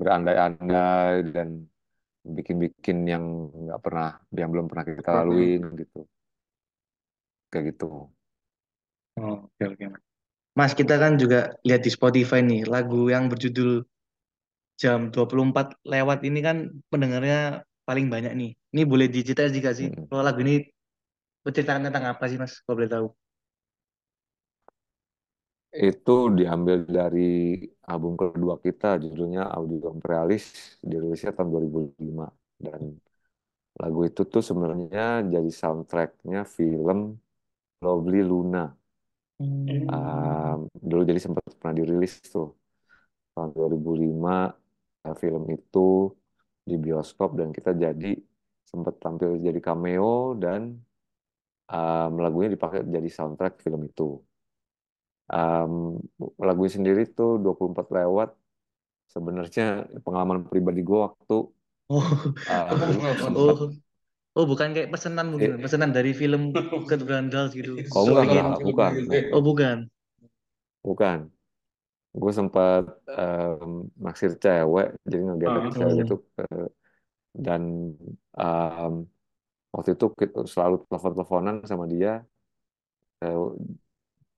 berandai-andai 0.00 1.14
dan 1.34 1.48
bikin-bikin 2.24 3.08
yang 3.08 3.24
nggak 3.48 3.80
pernah 3.80 4.20
yang 4.32 4.50
belum 4.52 4.66
pernah 4.68 4.84
kita 4.84 5.10
laluin 5.10 5.62
gitu, 5.76 6.04
kayak 7.50 7.74
gitu. 7.74 8.10
Oh, 9.20 9.36
oke 9.46 9.64
oke 9.76 9.84
Mas. 9.90 10.02
Mas, 10.58 10.72
kita 10.74 10.98
kan 10.98 11.16
juga 11.16 11.54
lihat 11.62 11.80
di 11.86 11.90
Spotify 11.90 12.42
nih 12.42 12.66
lagu 12.66 13.08
yang 13.08 13.30
berjudul 13.30 13.86
Jam 14.80 15.12
24 15.12 15.76
lewat 15.84 16.24
ini 16.24 16.40
kan 16.40 16.72
pendengarnya 16.88 17.62
paling 17.84 18.08
banyak 18.08 18.32
nih. 18.32 18.50
Ini 18.72 18.82
boleh 18.88 19.06
diceritain 19.12 19.52
juga 19.52 19.76
sih. 19.76 19.92
Mm-mm. 19.92 20.08
Kalau 20.08 20.24
lagu 20.24 20.40
ini 20.40 20.64
bercerita 21.44 21.76
tentang 21.76 22.04
apa 22.08 22.24
sih 22.28 22.40
Mas? 22.40 22.64
Kalau 22.64 22.76
boleh 22.80 22.90
tahu. 22.90 23.06
Itu 25.70 26.34
diambil 26.34 26.82
dari 26.82 27.62
album 27.86 28.18
kedua 28.18 28.58
kita, 28.58 28.98
judulnya 28.98 29.46
Audio 29.54 29.94
Imperialis, 29.94 30.76
dirilisnya 30.82 31.30
tahun 31.30 31.48
2005. 31.54 32.26
Dan 32.58 32.98
lagu 33.78 34.00
itu 34.04 34.22
tuh 34.26 34.42
sebenarnya 34.42 35.22
jadi 35.30 35.50
soundtracknya 35.50 36.42
film 36.44 37.16
Lovely 37.80 38.20
Luna. 38.26 38.66
Hmm. 39.40 39.88
Um, 39.88 40.58
dulu 40.76 41.02
jadi 41.08 41.20
sempat 41.22 41.42
pernah 41.56 41.74
dirilis 41.80 42.20
tuh 42.28 42.52
tahun 43.32 43.56
2005 43.56 44.52
uh, 45.08 45.16
film 45.16 45.44
itu 45.48 46.12
di 46.60 46.76
bioskop 46.76 47.40
dan 47.40 47.48
kita 47.56 47.72
jadi 47.72 48.20
sempat 48.68 49.00
tampil 49.00 49.40
jadi 49.40 49.58
cameo 49.64 50.36
dan 50.36 50.76
um, 51.72 52.12
lagunya 52.20 52.52
dipakai 52.52 52.84
jadi 52.84 53.08
soundtrack 53.08 53.64
film 53.64 53.88
itu. 53.88 54.20
Um, 55.30 56.02
lagunya 56.42 56.72
sendiri 56.74 57.06
tuh 57.06 57.38
24 57.38 57.86
lewat 58.02 58.34
sebenarnya 59.14 59.86
pengalaman 60.02 60.42
pribadi 60.46 60.82
gue 60.82 60.98
waktu 61.06 61.36
Oh, 61.90 62.06
uh, 62.46 62.70
sempat 63.18 63.34
oh, 63.34 63.70
oh 64.38 64.44
bukan 64.46 64.70
kayak 64.70 64.94
pesanan 64.94 65.34
mungkin, 65.34 65.58
eh, 65.58 65.62
pesanan 65.62 65.90
dari 65.90 66.14
film 66.14 66.54
Kurt 66.86 67.02
Brandals 67.02 67.50
gitu. 67.54 67.82
oh 67.94 68.06
enggak 68.10 68.62
bukan 68.62 68.90
oh 69.34 69.42
bukan. 69.42 69.76
bukan 70.86 71.18
gue 72.10 72.32
sempat 72.34 72.90
um, 73.06 73.86
naksir 73.98 74.34
cewek 74.38 74.98
jadi 75.06 75.22
ngegebet 75.30 75.62
Ah. 75.62 75.70
cewek 75.74 75.94
Oh, 75.94 76.02
itu 76.02 76.16
uh, 76.42 76.66
dan 77.34 77.62
um, 78.34 78.94
waktu 79.70 79.94
itu 79.94 80.06
selalu 80.50 80.82
telepon-teleponan 80.90 81.62
sama 81.66 81.86
dia 81.86 82.22
uh, 83.22 83.54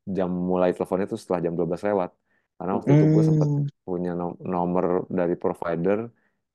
jam 0.06 0.30
mulai 0.50 0.70
teleponnya 0.74 1.06
itu 1.10 1.18
setelah 1.20 1.40
jam 1.46 1.54
12 1.58 1.82
lewat 1.88 2.10
karena 2.58 2.72
waktu 2.78 2.90
itu 2.96 3.04
gue 3.10 3.22
sempat 3.26 3.48
hmm. 3.48 3.66
punya 3.86 4.10
nom- 4.14 4.38
nomor 4.38 5.06
dari 5.10 5.34
provider 5.38 5.98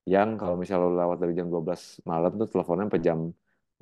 yang 0.08 0.40
kalau 0.40 0.56
misalnya 0.56 0.88
lo 0.88 0.96
lewat 0.96 1.18
dari 1.24 1.34
jam 1.36 1.48
12 1.52 2.00
malam 2.08 2.32
tuh 2.40 2.48
teleponnya 2.48 2.84
sampai 2.88 3.02
jam 3.04 3.20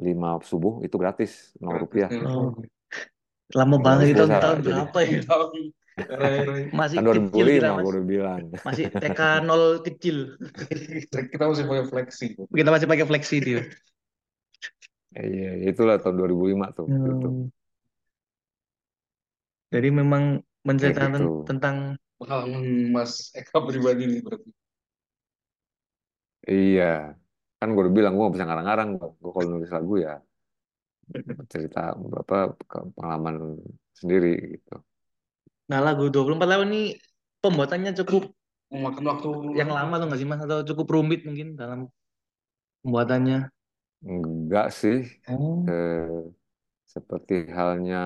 5 0.01 0.29
subuh 0.43 0.73
itu 0.85 0.95
gratis 0.97 1.31
0 1.61 1.77
Gratis 1.77 1.81
rupiah 1.85 2.09
Oh, 2.25 2.51
lama 3.53 3.77
banget 3.77 4.17
itu 4.17 4.25
tahun, 4.25 4.29
pulsa 4.29 4.41
tahun 4.41 4.57
jadi 4.57 4.73
berapa 4.73 4.99
ya? 5.05 5.19
Masih 6.75 6.97
kan 6.99 7.05
kecil 7.07 7.45
kita 7.55 7.67
2005 7.69 7.77
Mas. 7.77 7.83
gue 7.85 7.91
udah 7.95 8.05
bilang 8.05 8.41
Masih 8.67 8.85
TK 9.01 9.19
nol 9.47 9.63
kecil. 9.85 10.17
kita, 11.31 11.43
masih 11.47 11.65
pakai 11.69 11.85
flexi. 11.87 12.27
Kita 12.35 12.69
masih 12.73 12.87
pakai 12.89 13.05
flexi 13.07 13.35
dia. 13.39 13.61
iya 15.15 15.49
itulah 15.71 15.95
tahun 16.01 16.15
2005 16.19 16.67
tuh 16.75 16.87
gitu 16.91 17.27
Hmm. 17.31 17.54
Jadi 19.75 19.87
memang 19.91 20.23
menceritakan 20.65 21.11
gitu. 21.11 21.19
ten- 21.19 21.45
tentang 21.49 21.75
Pengalaman 22.15 22.95
Mas 22.95 23.35
Eka 23.35 23.59
pribadi 23.59 24.07
nih 24.07 24.21
berarti. 24.23 24.49
iya. 26.47 27.11
Kan 27.59 27.75
gue 27.75 27.81
udah 27.87 27.95
bilang 27.95 28.13
gue 28.15 28.23
gak 28.27 28.35
bisa 28.39 28.47
ngarang-ngarang 28.47 28.89
gue 28.99 29.31
kalau 29.35 29.47
nulis 29.51 29.71
lagu 29.71 29.93
ya 29.99 30.15
cerita 31.51 31.93
apa 31.93 32.55
pengalaman 32.97 33.61
sendiri 33.93 34.57
gitu. 34.57 34.73
Nah 35.69 35.79
lagu 35.81 36.09
24 36.09 36.47
lewat 36.49 36.65
ini 36.71 36.81
pembuatannya 37.41 37.91
cukup 38.03 38.31
Memakan 38.73 39.05
waktu. 39.05 39.29
yang 39.55 39.69
lama 39.69 40.01
tuh 40.01 40.05
nggak 40.09 40.19
sih 40.19 40.27
Mas? 40.27 40.41
Atau 40.41 40.65
cukup 40.73 40.87
rumit 40.97 41.21
mungkin 41.27 41.53
dalam 41.53 41.85
pembuatannya. 42.81 43.53
enggak 44.05 44.67
sih. 44.73 45.05
Oh. 45.29 45.65
eh, 45.69 46.09
seperti 46.89 47.49
halnya 47.53 48.01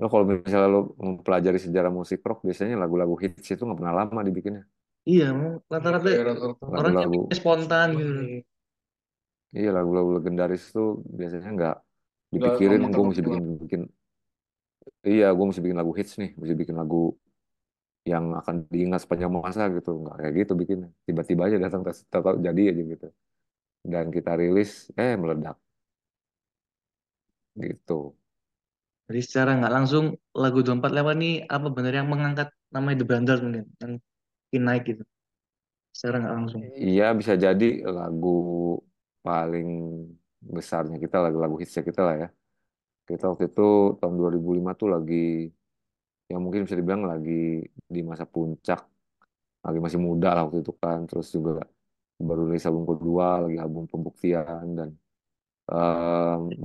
lo 0.00 0.06
kalau 0.12 0.24
misalnya 0.26 0.68
lo 0.74 0.80
mempelajari 0.98 1.58
sejarah 1.62 1.92
musik 1.94 2.18
rock 2.26 2.42
biasanya 2.46 2.74
lagu-lagu 2.82 3.14
hits 3.22 3.46
itu 3.54 3.62
nggak 3.62 3.78
pernah 3.78 3.94
lama 4.00 4.20
dibikinnya. 4.26 4.64
Iya, 5.04 5.24
rata-rata 5.72 6.08
lagu-lagu 6.74 7.20
bikinnya 7.20 7.36
spontan 7.38 7.88
gitu. 8.00 8.12
iya 9.56 9.68
lagu-lagu 9.76 10.10
legendaris 10.16 10.62
tuh 10.74 10.88
biasanya 11.18 11.48
nggak 11.56 11.74
dipikirin 12.34 12.80
gue 12.90 13.04
mesti 13.08 13.22
bikin 13.26 13.44
bikin. 13.62 13.82
Iya 15.10 15.26
gue 15.36 15.44
mesti 15.48 15.62
bikin 15.64 15.78
lagu 15.80 15.92
hits 15.98 16.12
nih 16.20 16.30
mesti 16.40 16.54
bikin 16.60 16.76
lagu 16.80 16.96
yang 18.04 18.24
akan 18.40 18.56
diingat 18.72 19.00
sepanjang 19.04 19.32
masa 19.32 19.62
gitu. 19.76 19.90
Nggak 20.02 20.14
kayak 20.20 20.34
gitu 20.40 20.52
bikinnya. 20.60 20.88
Tiba-tiba 21.06 21.42
aja 21.48 21.56
datang 21.64 21.82
tahu 22.12 22.36
jadi 22.46 22.62
aja 22.70 22.82
gitu. 22.92 23.06
Dan 23.92 24.06
kita 24.16 24.30
rilis 24.40 24.70
eh 25.00 25.14
meledak. 25.22 25.56
Gitu 27.62 27.92
Jadi 29.04 29.20
secara 29.20 29.50
nggak 29.60 29.74
langsung 29.74 30.16
lagu 30.32 30.64
24 30.64 30.96
lewat 30.96 31.14
nih 31.20 31.34
apa 31.44 31.68
benar 31.68 31.92
yang 31.92 32.08
mengangkat 32.08 32.48
namanya 32.72 32.96
The 33.04 33.06
Brothers 33.06 33.40
mungkin 33.44 33.64
yang 34.52 34.64
naik 34.64 34.84
gitu. 34.88 35.04
Secara 35.94 36.18
nggak 36.24 36.34
langsung. 36.34 36.60
iya 36.74 37.14
bisa 37.14 37.38
jadi 37.38 37.84
lagu 37.86 38.80
paling 39.22 39.68
besarnya 40.42 40.98
kita 41.00 41.16
lagu-lagu 41.22 41.56
hitsnya 41.56 41.86
kita 41.86 42.02
lah 42.04 42.16
ya 42.26 42.28
kita 43.04 43.24
waktu 43.30 43.52
itu 43.52 43.96
tahun 44.00 44.14
2005 44.16 44.80
tuh 44.80 44.88
lagi 44.88 45.48
yang 46.28 46.40
mungkin 46.40 46.64
bisa 46.64 46.76
dibilang 46.76 47.04
lagi 47.04 47.64
di 47.68 48.00
masa 48.00 48.24
puncak 48.24 48.80
lagi 49.64 49.78
masih 49.80 50.00
muda 50.00 50.32
lah 50.32 50.42
waktu 50.48 50.60
itu 50.60 50.72
kan 50.76 51.04
terus 51.08 51.32
juga 51.32 51.64
baru 52.20 52.48
rilis 52.48 52.64
album 52.64 52.84
kedua 52.88 53.44
lagi 53.44 53.56
album 53.60 53.84
pembuktian 53.88 54.64
dan 54.76 54.88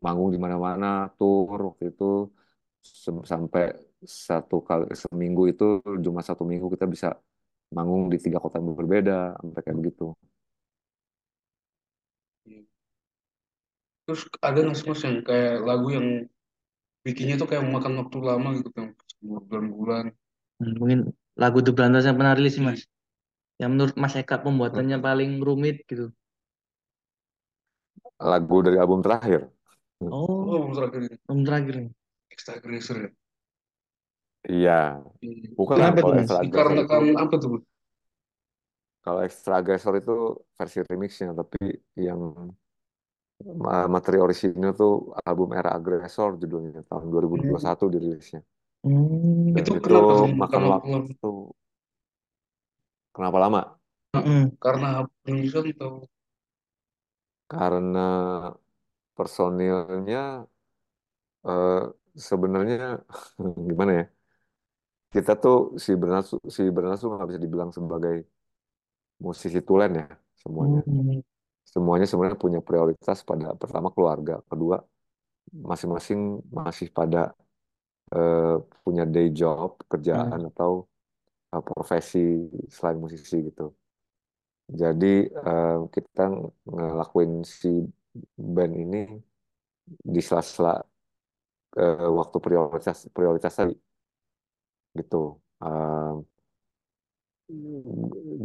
manggung 0.03 0.29
di 0.33 0.39
mana-mana 0.43 0.85
tour 1.17 1.57
waktu 1.67 1.83
itu. 1.91 2.03
Sampai 3.31 3.63
satu 4.27 4.55
kali 4.67 4.85
seminggu 5.03 5.41
itu 5.51 5.63
cuma 6.05 6.21
satu 6.29 6.43
minggu 6.51 6.67
kita 6.73 6.85
bisa 6.93 7.07
manggung 7.75 8.03
di 8.13 8.17
tiga 8.23 8.39
kota 8.43 8.55
yang 8.59 8.75
berbeda 8.81 9.35
sampai 9.39 9.61
kayak 9.63 9.77
begitu. 9.81 10.03
Terus 14.05 14.21
ada 14.41 14.57
nggak 14.65 14.77
sih 14.77 14.85
mas 14.89 15.01
yang 15.05 15.17
kayak 15.21 15.53
lagu 15.69 15.87
yang 15.93 16.07
bikinnya 17.05 17.35
tuh 17.41 17.47
kayak 17.49 17.63
memakan 17.67 17.93
waktu 18.01 18.17
lama 18.25 18.49
gitu 18.57 18.69
kan 18.73 18.87
berbulan-bulan. 19.21 20.05
Hmm, 20.59 20.73
mungkin 20.79 20.99
lagu 21.37 21.59
The 21.61 21.71
Berantas 21.75 22.03
yang 22.07 22.17
pernah 22.19 22.33
rilis 22.33 22.57
sih 22.57 22.63
mas. 22.63 22.81
Yang 23.61 23.69
menurut 23.75 23.95
Mas 23.99 24.15
Eka 24.15 24.39
pembuatannya 24.39 24.97
paling 25.03 25.31
rumit 25.43 25.83
gitu 25.85 26.15
lagu 28.19 28.57
dari 28.59 28.77
album 28.77 28.99
terakhir. 28.99 29.47
Oh, 30.03 30.27
oh 30.27 30.55
album 30.59 30.73
terakhir. 30.75 30.99
ini 31.07 31.15
album 31.27 31.43
terakhir. 31.47 31.75
Extra 32.29 32.51
Aggressor 32.59 32.97
ya. 32.99 33.09
iya. 34.47 34.79
Iya. 35.19 35.47
bukan 35.59 35.75
Kenapa 35.75 35.97
kalau 35.99 36.15
extra 36.19 36.39
itu 36.39 36.45
Dikarenakan 36.47 37.01
apa 37.19 37.35
tuh? 37.39 37.51
Kalau 38.99 39.19
extra 39.23 39.53
aggressor 39.59 39.93
itu 39.95 40.15
versi 40.59 40.79
remixnya 40.83 41.31
tapi 41.31 41.71
yang 41.95 42.19
ma- 43.55 43.87
materi 43.87 44.19
orisinil 44.19 44.75
tuh 44.75 45.15
album 45.23 45.55
era 45.55 45.71
agresor 45.71 46.35
judulnya 46.35 46.83
tahun 46.87 47.07
2021 47.07 47.87
dirilisnya. 47.87 48.41
Hmm. 48.83 49.55
dan 49.55 49.63
Itu 49.63 49.71
itu 49.75 49.83
kenapa 49.87 50.13
makan 50.27 50.61
makan 50.67 50.89
waktu. 50.95 51.29
Kenapa 53.15 53.37
lama? 53.39 53.61
Mm-mm. 54.15 54.41
Karena 54.57 55.03
penulisan 55.23 55.63
atau 55.75 56.07
karena 57.51 57.99
personilnya 59.15 60.47
eh, 61.47 61.71
sebenarnya 62.27 62.75
gimana 63.69 63.91
ya 63.99 64.03
kita 65.13 65.31
tuh 65.43 65.55
si 65.85 65.91
Bernas 66.01 66.25
si 66.55 66.61
Bernas 66.75 66.99
tuh 67.03 67.09
nggak 67.13 67.27
bisa 67.29 67.41
dibilang 67.45 67.71
sebagai 67.77 68.15
musisi 69.25 69.59
tulen 69.67 69.91
ya 70.01 70.05
semuanya 70.43 70.79
Hmm. 70.87 71.21
semuanya 71.73 72.05
sebenarnya 72.09 72.39
punya 72.45 72.59
prioritas 72.67 73.19
pada 73.29 73.47
pertama 73.61 73.89
keluarga 73.95 74.33
kedua 74.51 74.77
masing-masing 75.71 76.19
masih 76.59 76.87
pada 76.97 77.19
eh, 78.15 78.55
punya 78.85 79.03
day 79.13 79.27
job 79.39 79.69
kerjaan 79.91 80.39
Hmm. 80.39 80.49
atau 80.49 80.71
eh, 81.53 81.63
profesi 81.69 82.17
selain 82.75 82.99
musisi 83.05 83.35
gitu 83.49 83.63
jadi 84.69 85.13
eh, 85.33 85.79
kita 85.89 86.23
ngelakuin 86.69 87.41
si 87.41 87.81
band 88.37 88.73
ini 88.77 89.01
di 89.89 90.21
sela-sela 90.21 90.77
eh, 91.77 92.09
waktu 92.09 92.37
prioritas 92.37 93.09
prioritas 93.09 93.53
tadi 93.57 93.75
gitu. 94.93 95.41
Eh, 95.65 96.13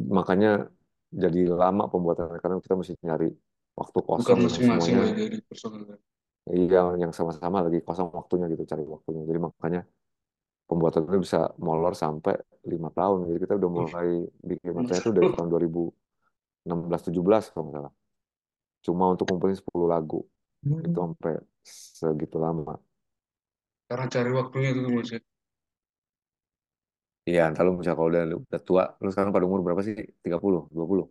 makanya 0.09 0.69
jadi 1.13 1.41
lama 1.53 1.87
pembuatannya 1.93 2.41
karena 2.41 2.57
kita 2.65 2.75
mesti 2.75 2.95
nyari 3.05 3.29
waktu 3.77 3.99
kosong 4.01 4.39
masing-masing 4.49 4.95
semuanya. 4.97 5.15
dari 5.15 5.39
personil? 5.45 5.83
iya 6.45 6.81
yang 7.01 7.13
sama-sama 7.17 7.65
lagi 7.65 7.81
kosong 7.81 8.13
waktunya 8.13 8.49
gitu 8.49 8.65
cari 8.65 8.85
waktunya. 8.85 9.23
Jadi 9.29 9.39
makanya 9.41 9.81
pembuatannya 10.69 11.21
bisa 11.21 11.53
molor 11.61 11.93
sampai 11.93 12.35
lima 12.65 12.89
tahun. 12.93 13.29
Jadi 13.29 13.39
kita 13.45 13.55
udah 13.61 13.71
mulai 13.71 14.09
bikin 14.41 14.73
materinya 14.73 15.01
itu 15.05 15.13
dari 15.13 15.29
tahun 15.37 15.51
2016-17 16.65 17.45
kalau 17.53 17.63
nggak 17.69 17.77
salah 17.79 17.93
cuma 18.87 19.05
untuk 19.15 19.27
ngumpulin 19.29 19.59
10 19.61 19.89
lagu 19.95 20.17
itu 20.87 20.89
Hmm. 20.89 21.05
sampai 21.05 21.33
segitu 22.01 22.37
lama 22.47 22.75
Karena 23.89 24.07
cari 24.15 24.31
waktunya 24.39 24.69
itu 24.73 24.81
mas 24.97 25.09
ya. 25.15 25.19
iya 27.29 27.41
ntar 27.51 27.63
lu 27.67 27.71
misalnya 27.79 27.99
kalau 27.99 28.11
udah, 28.13 28.23
udah 28.49 28.61
tua 28.67 28.83
lu 29.03 29.09
sekarang 29.13 29.33
pada 29.35 29.47
umur 29.49 29.61
berapa 29.67 29.83
sih 29.87 29.95
30 30.25 30.61
20 30.77 31.05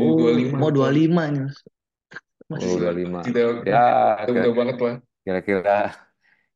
Mau 0.00 0.10
Oh, 0.10 0.18
25 0.18 0.58
mau 0.58 0.70
atau 0.70 0.76
25 0.76 1.22
nih 1.32 1.40
mas. 1.46 1.58
Mas. 2.50 2.66
Oh, 2.66 2.70
udah 2.78 2.92
lima. 2.98 3.20
Tidak, 3.24 3.46
Ya, 3.68 3.76
tidak 4.24 4.34
muda 4.34 4.50
banget 4.58 4.76
lah. 4.84 4.94
kira-kira 5.24 5.70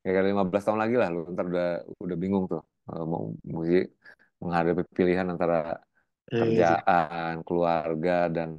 kira-kira 0.00 0.26
15 0.33 0.62
tahun 0.66 0.80
lagi 0.83 0.96
lah 1.00 1.09
lu 1.14 1.18
ntar 1.35 1.46
udah 1.52 1.66
udah 2.04 2.16
bingung 2.22 2.44
tuh 2.52 2.62
Eh, 2.90 3.04
mau 3.12 3.22
mesti 3.57 3.78
menghadapi 4.42 4.83
pilihan 4.98 5.26
antara. 5.35 5.54
Kerjaan, 6.28 7.44
keluarga 7.44 8.28
dan 8.32 8.56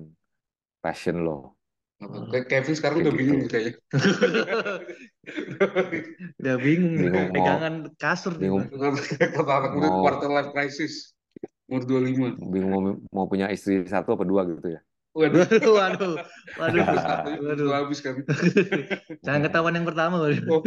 passion 0.83 1.25
lo. 1.25 1.57
Kayak 2.29 2.45
Kevin 2.51 2.75
sekarang 2.75 2.97
Kayak 2.99 3.07
udah 3.07 3.17
bingung 3.17 3.39
gitu. 3.41 3.51
kayaknya. 3.55 3.73
Udah 6.37 6.55
bingung 6.61 6.93
nih 6.93 7.09
Bingung 7.09 7.25
mau 7.25 7.33
pegangan 7.33 7.73
kasur 7.97 8.37
nih 8.37 8.45
bingung. 8.45 8.63
Kata 9.17 9.51
anak 9.57 9.71
muda 9.73 9.89
quarter 9.89 10.29
life 10.29 10.51
crisis. 10.53 11.17
Umur 11.65 11.81
25. 11.89 12.37
bingung 12.53 12.71
mau, 12.71 12.81
mau 13.09 13.25
punya 13.25 13.49
istri 13.49 13.81
satu 13.89 14.13
apa 14.13 14.21
dua 14.21 14.45
gitu 14.45 14.77
ya. 14.77 14.81
Waduh, 15.15 15.47
Waduh, 15.47 16.13
waduh, 16.59 16.83
waduh, 17.41 17.67
habis 17.71 18.03
kan. 18.03 18.19
Jangan 19.25 19.41
ketahuan 19.47 19.73
yang 19.79 19.87
pertama. 19.87 20.21
waduh. 20.21 20.43
Oh, 20.51 20.61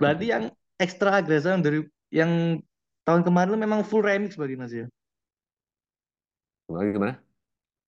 Berarti 0.00 0.24
yang 0.32 0.50
ekstra 0.80 1.20
yang 1.22 1.62
dari 1.62 1.84
yang 2.08 2.58
tahun 3.04 3.22
kemarin 3.22 3.60
memang 3.60 3.84
full 3.84 4.02
remix 4.02 4.34
berarti 4.34 4.56
mas 4.56 4.72
ya? 4.72 4.88
Gimana 6.68 6.92
gimana? 6.92 7.14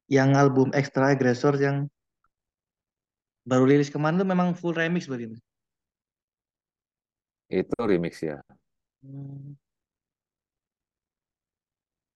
Yang 0.09 0.31
album 0.40 0.69
ekstra 0.73 1.12
agresor 1.12 1.55
yang 1.61 1.87
baru 3.45 3.69
rilis 3.69 3.93
kemarin 3.93 4.19
itu 4.19 4.27
memang 4.27 4.57
full 4.57 4.73
remix 4.73 5.05
berarti? 5.05 5.37
Itu 7.53 7.77
remix 7.85 8.25
ya. 8.25 8.40
Hmm. 9.05 9.55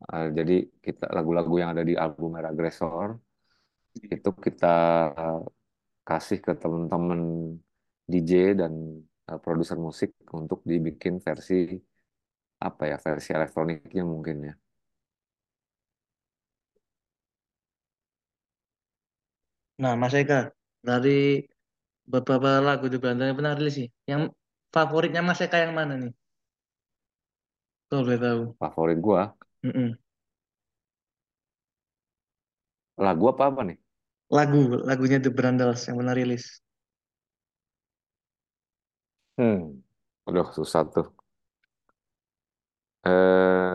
Ah, 0.05 0.29
jadi 0.29 0.68
kita 0.85 1.09
lagu-lagu 1.16 1.55
yang 1.61 1.72
ada 1.72 1.85
di 1.85 1.96
album 1.96 2.37
Era 2.37 2.53
Agresor 2.53 3.16
itu 3.96 4.31
kita 4.37 4.66
kasih 6.05 6.38
ke 6.44 6.53
teman-teman 6.61 7.20
DJ 8.05 8.33
dan 8.61 8.72
uh, 9.31 9.38
produser 9.40 9.79
musik 9.81 10.12
untuk 10.37 10.61
dibikin 10.68 11.24
versi 11.24 11.81
apa 12.61 12.83
ya 12.90 12.96
versi 13.00 13.31
elektroniknya 13.33 14.03
mungkin 14.05 14.37
ya. 14.48 14.55
Nah 19.82 19.92
mas 20.00 20.14
Eka 20.20 20.40
dari 20.88 21.10
beberapa 22.12 22.50
lagu 22.68 22.87
di 22.92 22.98
Belanda 23.02 23.24
yang 23.28 23.38
pernah 23.38 23.54
rilis 23.58 23.74
sih, 23.80 23.88
yang 24.10 24.22
favoritnya 24.74 25.20
mas 25.28 25.40
Eka 25.46 25.58
yang 25.64 25.74
mana 25.78 25.94
nih? 26.02 26.12
Kalau 27.88 28.02
boleh 28.06 28.20
tahu. 28.24 28.40
Favorit 28.58 28.98
gua 29.00 29.22
Mm-mm. 29.64 29.98
lagu 33.04 33.24
apa 33.32 33.42
apa 33.50 33.62
nih? 33.68 33.78
Lagu 34.37 34.60
lagunya 34.88 35.16
The 35.24 35.32
Brandals 35.38 35.80
yang 35.88 35.96
pernah 36.00 36.12
rilis. 36.20 36.44
Hmm, 39.38 39.58
aduh 40.26 40.46
susah 40.56 40.82
tuh. 40.94 41.06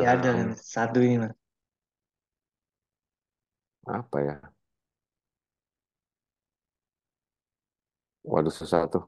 Ya 0.02 0.08
ada 0.16 0.30
Eh, 0.32 0.38
kan 0.38 0.50
satu 0.74 0.98
ini 1.06 1.16
mas. 1.24 1.34
apa 3.98 4.18
ya? 4.28 4.36
Waduh 8.32 8.54
susah 8.60 8.82
tuh. 8.94 9.04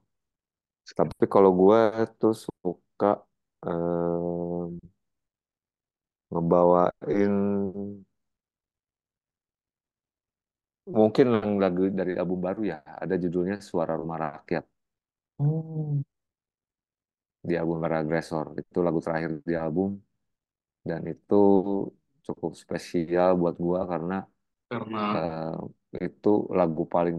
Tapi 0.98 1.26
kalau 1.34 1.50
gua 1.60 1.80
tuh 2.20 2.34
suka 2.46 3.08
em, 3.66 4.70
ngebawain 6.32 7.34
mungkin 10.98 11.26
lagu 11.64 11.82
dari 12.00 12.14
album 12.22 12.40
baru 12.48 12.62
ya. 12.72 12.78
Ada 13.04 13.16
judulnya 13.24 13.56
Suara 13.70 13.94
Rumah 14.02 14.18
Rakyat 14.26 14.64
Oh. 15.42 16.04
di 17.50 17.54
album 17.60 17.78
Para 17.84 17.96
Agresor. 18.02 18.46
Itu 18.62 18.78
lagu 18.86 19.00
terakhir 19.06 19.32
di 19.50 19.54
album 19.66 19.90
dan 20.90 21.02
itu 21.14 21.36
cukup 22.26 22.52
spesial 22.64 23.30
buat 23.42 23.56
gua 23.66 23.82
karena 23.92 24.16
karena 24.72 25.00
eh, 25.98 26.06
itu 26.08 26.30
lagu 26.60 26.84
paling 26.94 27.18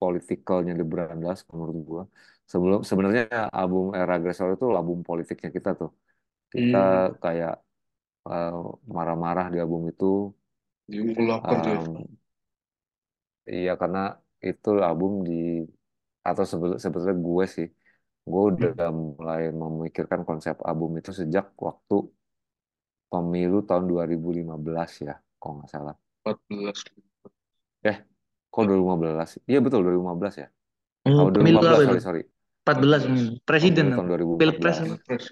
politikalnya 0.00 0.72
The 0.78 0.84
Brandas 0.92 1.38
menurut 1.52 1.76
gua. 1.88 2.02
Sebelum 2.52 2.80
sebenarnya 2.90 3.22
album 3.58 3.84
Era 3.98 4.12
Agresor 4.18 4.48
itu 4.56 4.64
album 4.80 4.98
politiknya 5.08 5.50
kita 5.56 5.70
tuh. 5.80 5.90
Kita 6.54 6.76
hmm, 6.76 7.16
kayak 7.24 7.52
eh, 8.28 8.50
marah-marah 8.96 9.46
di 9.54 9.58
album 9.64 9.82
itu. 9.92 10.06
di 10.90 10.96
umur 11.04 11.22
8 11.26 11.58
tuh. 11.64 11.78
Em, 11.84 12.06
iya 13.52 13.70
karena 13.80 13.98
itu 14.48 14.68
album 14.88 15.12
di 15.28 15.32
atau 16.28 16.44
sebe- 16.50 16.78
sebetulnya 16.84 17.16
gue 17.28 17.44
sih, 17.56 17.66
gue 18.30 18.42
udah 18.50 18.70
Hmm, 18.78 18.96
mulai 19.02 19.40
memikirkan 19.62 20.20
konsep 20.28 20.56
album 20.68 20.90
itu 21.00 21.10
sejak 21.20 21.44
waktu 21.66 21.94
pemilu 23.12 23.58
tahun 23.68 23.84
2015 23.92 24.90
ya, 25.06 25.14
kalau 25.40 25.54
nggak 25.58 25.70
salah. 25.74 25.94
14. 26.24 26.84
Eh, 27.82 28.04
kok 28.56 28.64
2015? 28.68 29.28
Iya 29.50 29.58
betul 29.64 29.80
2015 29.84 30.34
ya. 30.42 30.46
Oh, 31.06 31.24
Oh 31.24 31.30
pemilu 31.34 31.58
apa 31.62 31.74
2015 31.74 31.86
itu? 31.86 31.96
sorry 31.96 32.00
sorry. 32.06 32.22
14 32.66 33.02
14. 33.02 33.08
hmm. 33.08 33.26
presiden 33.48 33.86
pemilu 33.86 33.94
tahun 33.94 34.06
apa? 34.08 34.14
Pilpres 34.38 34.76
2014 34.76 34.84
apa? 34.84 34.94
Pilpres. 35.06 35.24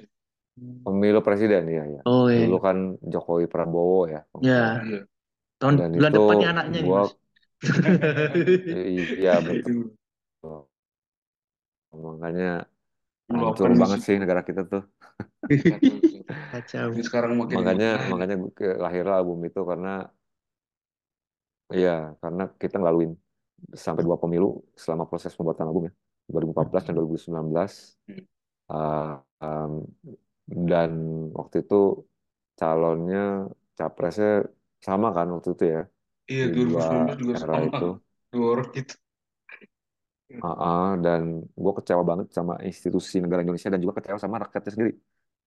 pemilu 0.84 1.20
presiden 1.26 1.62
ya 1.76 1.84
ya 1.96 2.02
Oh 2.06 2.26
iya. 2.30 2.46
dulu 2.46 2.56
kan 2.66 2.76
Jokowi 3.12 3.44
Prabowo 3.52 4.00
ya 4.14 4.20
Ya. 4.42 4.54
Iya. 4.84 4.98
tahun 5.60 5.74
dan 5.78 5.90
bulan 5.96 6.10
itu 6.10 6.18
depan 6.18 6.34
nih 6.40 6.48
anaknya 6.52 6.78
nih 6.84 6.92
gua 6.92 6.98
Mas. 6.98 7.10
iya 9.20 9.32
betul 9.46 9.96
Itu 10.42 10.68
makanya 12.06 12.44
hancur 13.32 13.70
banget 13.82 14.00
sih 14.06 14.16
negara 14.22 14.42
kita 14.48 14.62
tuh 14.72 14.82
Kacau 16.50 16.88
sekarang 17.06 17.32
makin 17.40 17.56
makanya 17.58 17.86
makanya 18.12 18.36
lahirlah 18.84 19.14
album 19.20 19.38
itu 19.48 19.60
karena 19.70 19.88
iya 21.76 21.90
karena 22.22 22.42
kita 22.62 22.74
ngelaluin 22.78 23.12
sampai 23.84 24.02
dua 24.06 24.18
pemilu 24.22 24.46
selama 24.82 25.04
proses 25.10 25.32
pembuatan 25.38 25.66
album 25.68 25.82
ya 25.88 25.92
2014 26.32 26.82
dan 26.86 26.94
2019 26.98 27.74
Hmm. 28.08 28.24
Uh, 28.72 29.20
um, 29.44 29.72
dan 30.70 30.90
waktu 31.38 31.56
itu 31.64 31.74
calonnya 32.60 33.18
capresnya 33.78 34.28
sama 34.86 35.06
kan 35.16 35.26
waktu 35.34 35.48
itu 35.56 35.64
ya 35.74 35.80
Iya, 36.32 36.44
di 36.54 36.60
dua 36.70 36.84
2019 36.88 37.16
juga 37.22 37.34
era 37.42 37.54
sama. 37.64 37.66
itu 37.68 37.84
Dua 38.32 38.46
orang 38.54 38.68
gitu. 38.78 38.94
Ah, 40.44 40.54
ah, 40.64 40.84
dan 41.04 41.20
gue 41.62 41.72
kecewa 41.78 42.02
banget 42.10 42.26
sama 42.36 42.52
institusi 42.68 43.14
negara 43.22 43.40
Indonesia 43.44 43.70
dan 43.72 43.80
juga 43.84 43.94
kecewa 43.98 44.18
sama 44.24 44.36
rakyatnya 44.42 44.72
sendiri 44.74 44.92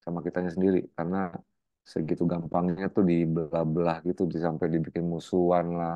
sama 0.06 0.20
kitanya 0.26 0.52
sendiri 0.56 0.78
karena 0.98 1.18
segitu 1.92 2.24
gampangnya 2.32 2.86
tuh 2.96 3.04
dibelah-belah 3.12 3.96
gitu 4.08 4.22
sampai 4.46 4.68
dibikin 4.74 5.04
musuhan 5.13 5.66
lah 5.80 5.94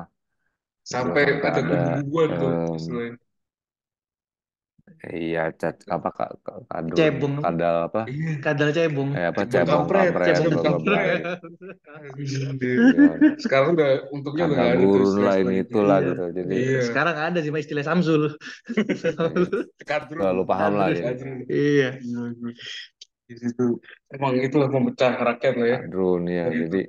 Sampai 0.90 1.24
sampai 1.42 1.58
ada 1.58 1.80
kebubuan 1.84 2.30
tuh 2.40 2.52
em, 2.66 2.78
istilahnya. 2.78 3.16
iya 5.16 5.40
cat 5.60 5.74
apa 5.94 6.08
kak 6.16 6.30
kadrun 6.70 7.10
Cebong 7.10 7.34
apa? 7.40 7.42
kadal 7.42 7.74
apa 7.86 8.00
Iya, 8.10 8.30
Kadal 8.44 8.68
cebong. 8.76 9.10
eh 9.16 9.24
apa 9.30 9.42
cebong 9.52 9.66
cebong 9.68 9.84
kampret, 9.94 10.12
kampret 10.26 10.36
Cebong 10.36 10.56
bla 10.56 10.62
bla 10.64 10.78
kampret. 10.84 11.22
iya 12.62 13.06
Sekarang 13.42 13.68
udah 13.76 13.88
untungnya 14.14 14.42
udah 14.48 14.56
kadal 14.56 14.66
nggak 14.66 14.70
ada 14.74 14.84
tuh 14.92 15.00
gurun 15.04 15.16
lah 15.26 15.34
istilah 15.34 15.34
ini 15.42 15.54
gitu. 15.60 15.64
itulah 15.64 15.98
Iya. 15.98 16.08
gitu 16.08 16.22
jadi 16.38 16.54
Iya, 16.56 16.78
Sekarang 16.86 17.16
ada 17.26 17.38
sih 17.44 17.50
Mas, 17.54 17.62
istilah 17.64 17.84
Samsul. 17.88 18.22
eh, 19.24 19.36
kadrun, 19.88 20.30
paham 20.50 20.72
lah 20.80 20.88
Kadrun. 20.94 21.02
kadrun. 21.04 21.38
Iya. 21.50 21.86
Di 23.28 23.34
situ 23.42 23.64
emang 24.14 24.34
itulah 24.46 24.68
pemecah 24.74 25.12
rakyat 25.28 25.54
lah 25.60 25.68
ya. 25.74 25.78
kadrun 25.78 26.22
ya 26.36 26.46
itu. 26.50 26.60
jadi 26.60 26.80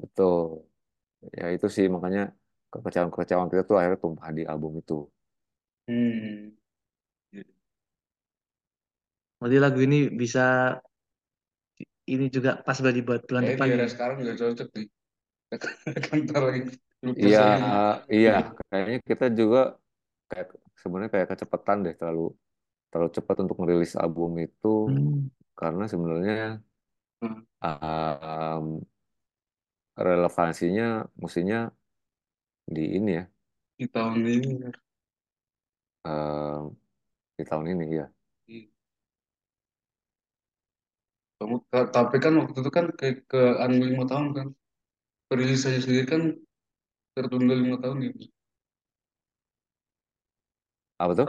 betul 0.00 0.64
ya 1.38 1.44
itu 1.54 1.66
sih 1.76 1.86
makanya 1.94 2.20
kekecewaan-kekecewaan 2.72 3.50
kita 3.52 3.62
tuh 3.68 3.76
akhirnya 3.78 3.98
tumpah 4.04 4.28
di 4.36 4.42
album 4.52 4.72
itu 4.80 4.94
Hmm. 5.88 6.56
Berarti 9.40 9.58
lagu 9.64 9.78
ini 9.86 9.98
bisa 10.20 10.40
ini 12.12 12.26
juga 12.34 12.50
pas 12.66 12.78
berarti 12.82 13.02
buat 13.06 13.20
bulan 13.28 13.44
Kayaknya 13.44 13.50
depan 13.50 13.66
di 13.66 13.70
era 13.74 13.86
ya. 13.86 13.92
sekarang 13.92 14.16
juga 14.22 14.34
cocok 14.40 14.68
nih. 14.76 14.86
Kan 16.06 16.18
ntar 16.28 16.42
lagi 16.48 16.62
Iya, 17.20 17.40
lagi. 17.42 17.70
iya, 18.14 18.30
kayaknya 18.68 18.96
kita 19.10 19.24
juga 19.38 19.58
kayak 20.30 20.46
sebenarnya 20.82 21.10
kayak 21.14 21.28
kecepatan 21.32 21.76
deh 21.84 21.94
terlalu 21.98 22.22
terlalu 22.90 23.10
cepat 23.18 23.36
untuk 23.44 23.56
merilis 23.62 23.92
album 24.04 24.30
itu 24.46 24.68
Hmm. 24.86 25.28
karena 25.60 25.84
sebenarnya 25.92 26.34
Hmm. 27.22 27.42
um, 27.62 28.82
relevansinya 29.96 31.08
mestinya 31.22 31.58
di 32.74 32.82
ini 32.98 33.10
ya 33.18 33.24
Di 33.78 33.84
tahun 33.94 34.24
ini. 34.34 34.50
um, 36.04 36.62
di 37.38 37.44
tahun 37.48 37.66
ini 37.74 37.86
ya. 38.00 38.06
Kamu, 41.38 41.56
tapi 41.96 42.16
kan 42.24 42.32
waktu 42.40 42.58
itu 42.62 42.70
kan 42.78 42.86
ke, 42.98 43.06
ke 43.30 43.40
anu 43.64 43.74
lima 43.90 44.04
tahun 44.10 44.26
kan. 44.38 44.46
Perilisannya 45.28 45.80
sendiri 45.84 46.04
kan 46.12 46.22
tertunda 47.16 47.54
lima 47.62 47.76
tahun 47.82 47.98
ya. 48.06 48.10
Apa 50.98 51.12
tuh? 51.18 51.28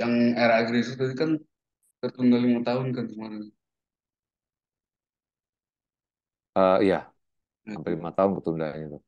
Yang 0.00 0.12
era 0.42 0.54
agresif 0.62 0.94
tadi 1.00 1.14
kan 1.20 1.30
tertunda 2.02 2.36
lima 2.44 2.60
tahun 2.68 2.88
kan 2.96 3.06
kemarin. 3.12 3.42
Eh, 6.54 6.78
iya, 6.82 7.12
Nah, 7.68 7.76
sampai 7.76 7.90
itu 7.92 7.96
lima 8.00 8.10
tahun 8.16 8.30
ketundanya 8.40 8.76
itu. 8.80 8.98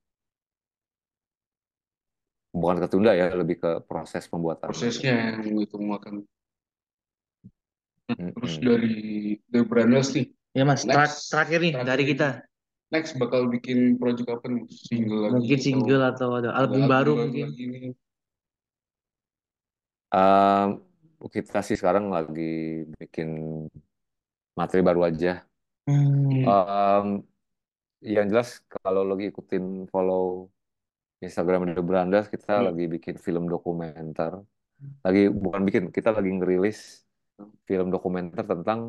Bukan 2.52 2.76
ketunda 2.84 3.16
ya, 3.16 3.32
lebih 3.32 3.56
ke 3.56 3.80
proses 3.88 4.28
pembuatannya 4.28 4.68
itu. 4.68 4.76
prosesnya 4.76 5.40
yang 5.40 5.56
itu 5.56 5.76
makan. 5.80 6.14
Terus 8.10 8.54
dari 8.58 9.38
The 9.48 9.64
Brandless 9.64 10.12
nih, 10.12 10.34
Ya 10.52 10.66
Mas, 10.66 10.82
next 10.82 11.30
terakhir 11.30 11.62
nih 11.62 11.72
terakhir 11.78 11.88
dari 11.88 12.04
kita. 12.04 12.28
next 12.90 13.14
bakal 13.22 13.46
bikin 13.46 14.02
project 14.02 14.26
apa 14.28 14.50
nih? 14.50 14.66
Single 14.66 15.30
lagi 15.30 15.34
Mungkin 15.38 15.56
atau 15.56 15.64
single 15.64 16.02
atau 16.10 16.28
ada 16.34 16.50
ada 16.50 16.58
album 16.58 16.82
album 16.84 16.90
baru 16.90 17.12
baru 17.14 17.22
mungkin. 17.22 17.46
lagi? 17.46 17.90
Um, 20.10 20.68
kita 21.30 21.62
sih 21.62 21.78
sekarang 21.78 22.10
lagi 22.10 22.82
bikin 22.98 23.30
materi 24.58 24.82
baru 24.82 25.06
aja. 25.06 25.46
Hmm. 25.86 26.42
Um, 26.42 27.06
yang 28.02 28.26
jelas 28.32 28.48
kalau 28.72 29.02
lagi 29.10 29.24
ikutin 29.32 29.64
follow 29.92 30.48
Instagram 31.24 31.60
The 31.76 31.82
Brandas, 31.84 32.26
kita 32.32 32.50
Hmm. 32.60 32.66
lagi 32.72 32.84
bikin 32.94 33.16
film 33.20 33.44
dokumenter. 33.52 34.32
Lagi 35.04 35.20
bukan 35.44 35.62
bikin, 35.68 35.84
kita 35.96 36.10
lagi 36.16 36.30
ngerilis 36.36 36.78
film 37.68 37.88
dokumenter 37.94 38.44
tentang 38.52 38.80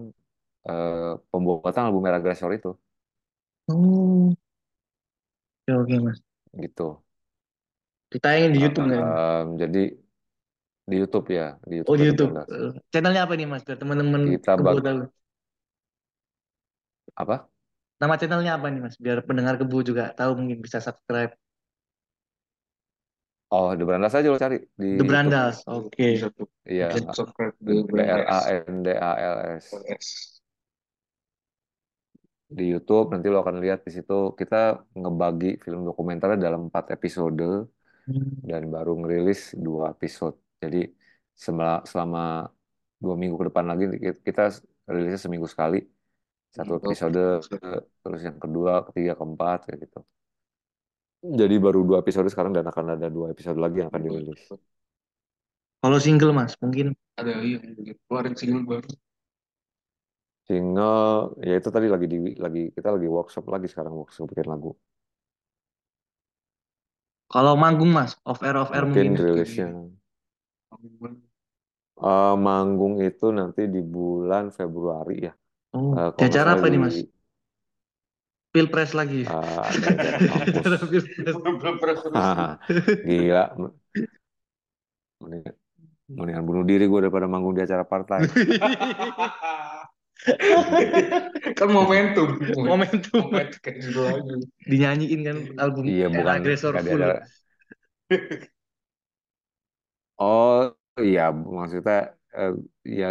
eh, 0.70 1.14
pembuatan 1.32 1.84
album 1.90 2.04
Era 2.08 2.18
Agresor 2.22 2.52
itu, 2.56 2.72
Oh, 3.68 4.36
oke 5.68 5.72
oke 5.82 5.96
Mas. 6.06 6.20
gitu. 6.62 7.04
Ditayangin 8.12 8.52
di 8.56 8.60
YouTube? 8.60 8.88
Um, 8.92 9.46
jadi 9.56 9.82
di 10.90 10.96
YouTube 11.00 11.28
ya, 11.32 11.56
di 11.64 11.76
Oh 11.88 11.96
YouTube 11.96 11.98
di 11.98 12.04
The 12.04 12.10
YouTube. 12.12 12.32
Brandas. 12.36 12.48
Channelnya 12.92 13.22
apa 13.26 13.34
nih 13.40 13.48
Mas? 13.48 13.64
Biar 13.64 13.78
teman-teman 13.80 14.22
Kita 14.36 14.52
bak 14.60 14.76
apa? 17.16 17.52
Nama 18.02 18.14
channelnya 18.18 18.58
apa 18.58 18.68
nih 18.74 18.82
Mas? 18.82 18.98
Biar 18.98 19.22
pendengar 19.22 19.62
Kebo 19.62 19.86
juga 19.86 20.10
tahu 20.18 20.34
mungkin 20.42 20.58
bisa 20.58 20.82
subscribe. 20.82 21.38
Oh, 23.52 23.76
The 23.76 23.84
Brandas 23.84 24.16
aja 24.16 24.32
lo 24.32 24.40
cari 24.42 24.58
di 24.74 24.96
The. 24.98 25.06
Brandas. 25.06 25.62
Oke. 25.70 26.18
Tuh 26.18 26.50
Iya, 26.66 26.90
bisa 26.90 27.14
subscribe 27.14 27.54
The 27.62 27.74
B 27.86 28.00
R 28.00 28.24
A 28.26 28.40
Brandless. 28.42 28.46
N 28.66 28.76
D 28.82 28.88
A 28.98 29.12
L 29.22 29.36
S. 29.62 29.66
Yes. 29.86 30.08
di 32.52 32.68
YouTube 32.68 33.16
nanti 33.16 33.32
lo 33.32 33.40
akan 33.48 33.64
lihat 33.64 33.88
di 33.88 33.96
situ 33.96 34.36
kita 34.36 34.84
ngebagi 34.92 35.64
film 35.64 35.88
dokumenternya 35.88 36.36
dalam 36.36 36.68
empat 36.68 36.92
episode 36.92 37.72
Hmm. 38.02 38.44
dan 38.44 38.66
baru 38.68 38.98
ngerilis 39.00 39.54
dua 39.56 39.94
episode. 39.96 40.36
Jadi 40.60 40.90
selama, 41.32 41.86
selama 41.86 42.24
dua 43.00 43.16
minggu 43.16 43.40
ke 43.40 43.46
depan 43.48 43.66
lagi 43.72 43.84
kita 44.26 44.52
rilisnya 44.90 45.22
seminggu 45.22 45.46
sekali 45.48 45.80
satu 46.56 46.72
episode 46.80 47.20
terus 48.04 48.22
yang 48.28 48.38
kedua, 48.44 48.74
ketiga, 48.88 49.12
keempat 49.20 49.58
kayak 49.68 49.80
gitu. 49.86 50.00
Jadi 51.40 51.56
baru 51.66 51.80
dua 51.88 51.98
episode 52.04 52.30
sekarang 52.34 52.54
dan 52.58 52.66
akan 52.72 52.86
ada 52.98 53.08
dua 53.16 53.28
episode 53.34 53.58
lagi 53.64 53.78
yang 53.82 53.90
akan 53.92 54.04
dirilis. 54.06 54.42
Kalau 55.82 56.00
single 56.06 56.34
Mas, 56.38 56.54
mungkin 56.62 56.88
Ada 57.20 57.32
yang 57.46 57.62
keluarin 58.08 58.34
single 58.40 58.64
baru. 58.66 58.90
Single 60.48 61.02
ya 61.48 61.54
itu 61.60 61.70
tadi 61.76 61.88
lagi 61.94 62.06
di 62.14 62.18
lagi 62.44 62.60
kita 62.76 62.90
lagi 62.96 63.08
workshop 63.16 63.44
lagi 63.54 63.68
sekarang 63.72 63.94
workshop 64.00 64.26
bikin 64.32 64.48
lagu. 64.54 64.70
kalau 67.34 67.54
manggung 67.64 67.92
Mas, 67.98 68.12
off 68.30 68.40
air 68.48 68.56
off 68.62 68.72
air 68.76 68.86
Mungkin 68.86 68.92
mungkin. 68.92 69.18
rilisnya 69.24 69.68
eh, 72.08 72.34
manggung 72.46 72.96
itu 73.08 73.26
nanti 73.38 73.62
di 73.74 73.82
bulan 73.94 74.46
Februari 74.58 75.16
ya. 75.28 75.32
Oh, 75.78 75.94
Eh, 75.98 76.10
di 76.18 76.22
kalau 76.22 76.28
nggak 76.32 76.42
acara 76.42 76.50
salah 76.50 76.60
apa 76.60 76.66
nih 76.72 76.74
di 76.74 76.80
Mas? 76.84 76.96
Pilpres 78.54 78.92
lagi. 79.00 79.22
eh, 79.26 79.32
ada 79.72 79.88
acara 79.96 80.20
kampus. 80.28 80.68
Acara 80.68 80.78
Pilpres. 80.92 81.38
Belum 81.62 81.76
terus. 81.82 82.00
Gila. 83.04 83.44
Mendingan, 85.22 85.56
mendingan 86.20 86.46
bunuh 86.50 86.66
diri 86.72 86.86
gue 86.92 87.00
daripada 87.06 87.28
manggung 87.34 87.56
di 87.58 87.64
acara 87.68 87.86
partai. 87.94 88.24
kan 91.58 91.70
momentum. 91.78 92.28
Momentum 92.68 93.22
Momentum 93.32 93.60
kayak 93.64 93.78
gitu 93.86 94.00
aja. 94.06 94.34
dinyanyiin 94.70 95.22
kan 95.28 95.38
album 95.64 95.88
Iya, 95.90 96.06
Era 96.14 96.32
bukan 96.32 96.38
Agresor 96.38 96.74
nggak 96.74 96.84
di 96.84 96.90
full. 96.90 97.02
acara. 97.02 97.16
Oh 100.24 100.56
iya, 101.08 101.22
maksudnya 101.58 101.94
eh, 102.38 102.52
ya 103.00 103.06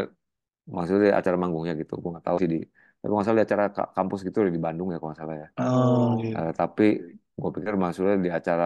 maksudnya 0.77 1.01
di 1.07 1.13
acara 1.21 1.37
manggungnya 1.43 1.75
gitu. 1.81 1.93
Gue 2.03 2.11
nggak 2.15 2.27
tahu 2.29 2.37
sih 2.43 2.49
di. 2.55 2.59
Tapi 3.01 3.11
nggak 3.13 3.25
salah 3.27 3.39
di 3.41 3.45
acara 3.49 3.65
ka- 3.77 3.91
kampus 3.97 4.21
gitu 4.27 4.39
di 4.57 4.61
Bandung 4.67 4.89
ya 4.93 4.97
kalau 5.01 5.11
nggak 5.11 5.21
salah 5.23 5.37
ya. 5.43 5.49
Oh, 5.59 6.21
iya. 6.23 6.35
Eh, 6.39 6.53
tapi 6.61 6.85
gue 7.41 7.51
pikir 7.57 7.75
maksudnya 7.83 8.15
di 8.25 8.31
acara 8.39 8.65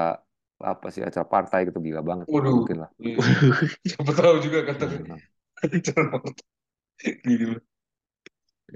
apa 0.65 0.87
sih 0.95 1.03
acara 1.09 1.27
partai 1.35 1.59
gitu 1.69 1.79
gila 1.83 2.01
banget 2.09 2.25
nggak 2.31 2.35
Waduh, 2.41 2.55
mungkin 2.63 2.79
lah 2.83 2.91
iya. 3.03 3.17
siapa 3.91 4.11
tahu 4.15 4.35
juga 4.45 4.59
katanya 4.71 4.99
Nah, 5.11 5.21
acara 5.79 6.03
partai. 6.15 6.45
Gila. 7.27 7.59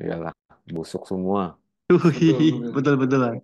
iyalah 0.02 0.32
busuk 0.74 1.02
semua 1.10 1.42
Wih, 1.88 2.52
betul 2.76 2.94
betul 3.00 3.18
Mas. 3.24 3.40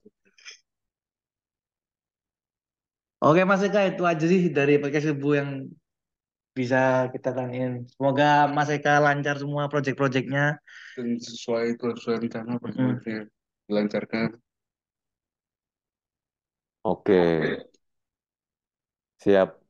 Oke 3.24 3.40
Mas 3.48 3.62
Eka 3.66 3.80
itu 3.88 4.02
aja 4.04 4.24
sih 4.32 4.42
dari 4.52 4.72
podcast 4.82 5.06
Ibu 5.12 5.28
yang 5.40 5.48
bisa 6.58 7.10
kita 7.14 7.28
tanyain. 7.36 7.72
Semoga 7.94 8.46
Mas 8.56 8.70
Eka 8.76 8.92
lancar 9.06 9.34
semua 9.42 9.64
project-projectnya. 9.72 10.44
Dan 10.96 11.08
sesuai 11.18 11.66
sesuai 11.78 12.16
rencana 12.22 12.52
Mm. 12.62 12.62
proyeknya 12.62 13.18
dilancarkan. 13.68 14.28
oke 16.82 17.18
siap 19.22 19.60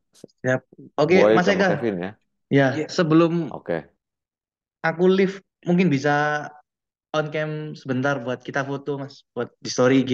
Siap. 0.42 0.62
Oke 1.00 1.16
Boy 1.16 1.34
Mas 1.34 1.48
Eka. 1.48 1.68
Kevin 1.68 1.96
ya 2.04 2.10
Ya 2.52 2.66
Iya. 2.76 2.86
sebelum 2.92 3.32
oke 3.56 3.76
aku 4.84 5.04
live 5.10 5.34
mungkin 5.66 5.88
bisa 5.94 6.10
on 7.16 7.26
cam 7.34 7.50
sebentar 7.80 8.14
buat 8.24 8.40
kita 8.46 8.60
foto 8.68 8.90
Mas 9.02 9.14
buat 9.34 9.48
di 9.64 9.70
story 9.74 9.96
IG. 10.04 10.12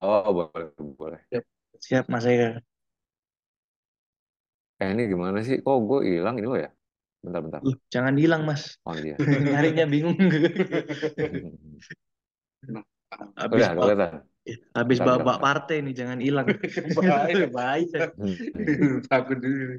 oh 0.00 0.30
boleh 0.36 0.70
boleh 0.98 1.20
Siap 1.86 2.06
Mas 2.12 2.24
Eka. 2.32 2.62
Eh 4.80 4.88
ini 4.96 5.02
gimana 5.12 5.38
sih 5.44 5.60
kok 5.60 5.76
gue 5.84 5.98
hilang 6.08 6.40
ini 6.40 6.48
lo 6.48 6.56
ya 6.56 6.70
bentar 7.20 7.40
bentar 7.44 7.60
jangan 7.92 8.14
hilang 8.16 8.42
Mas. 8.48 8.80
oh 8.88 8.96
dia 8.96 9.16
Nyarinya 9.52 9.84
bingung. 9.84 10.16
Habis 13.36 13.66
udah 13.66 13.74
bawa, 13.74 13.84
kelihatan 13.90 14.22
habis 14.72 14.98
bawa, 14.98 15.20
bawa 15.20 15.36
partai 15.38 15.84
nih 15.84 15.94
jangan 15.94 16.18
hilang. 16.18 16.46
Bahaya. 16.96 17.46
Bahaya. 17.50 18.00
Hmm. 18.16 19.04
Takut 19.06 19.38
dulu. 19.38 19.78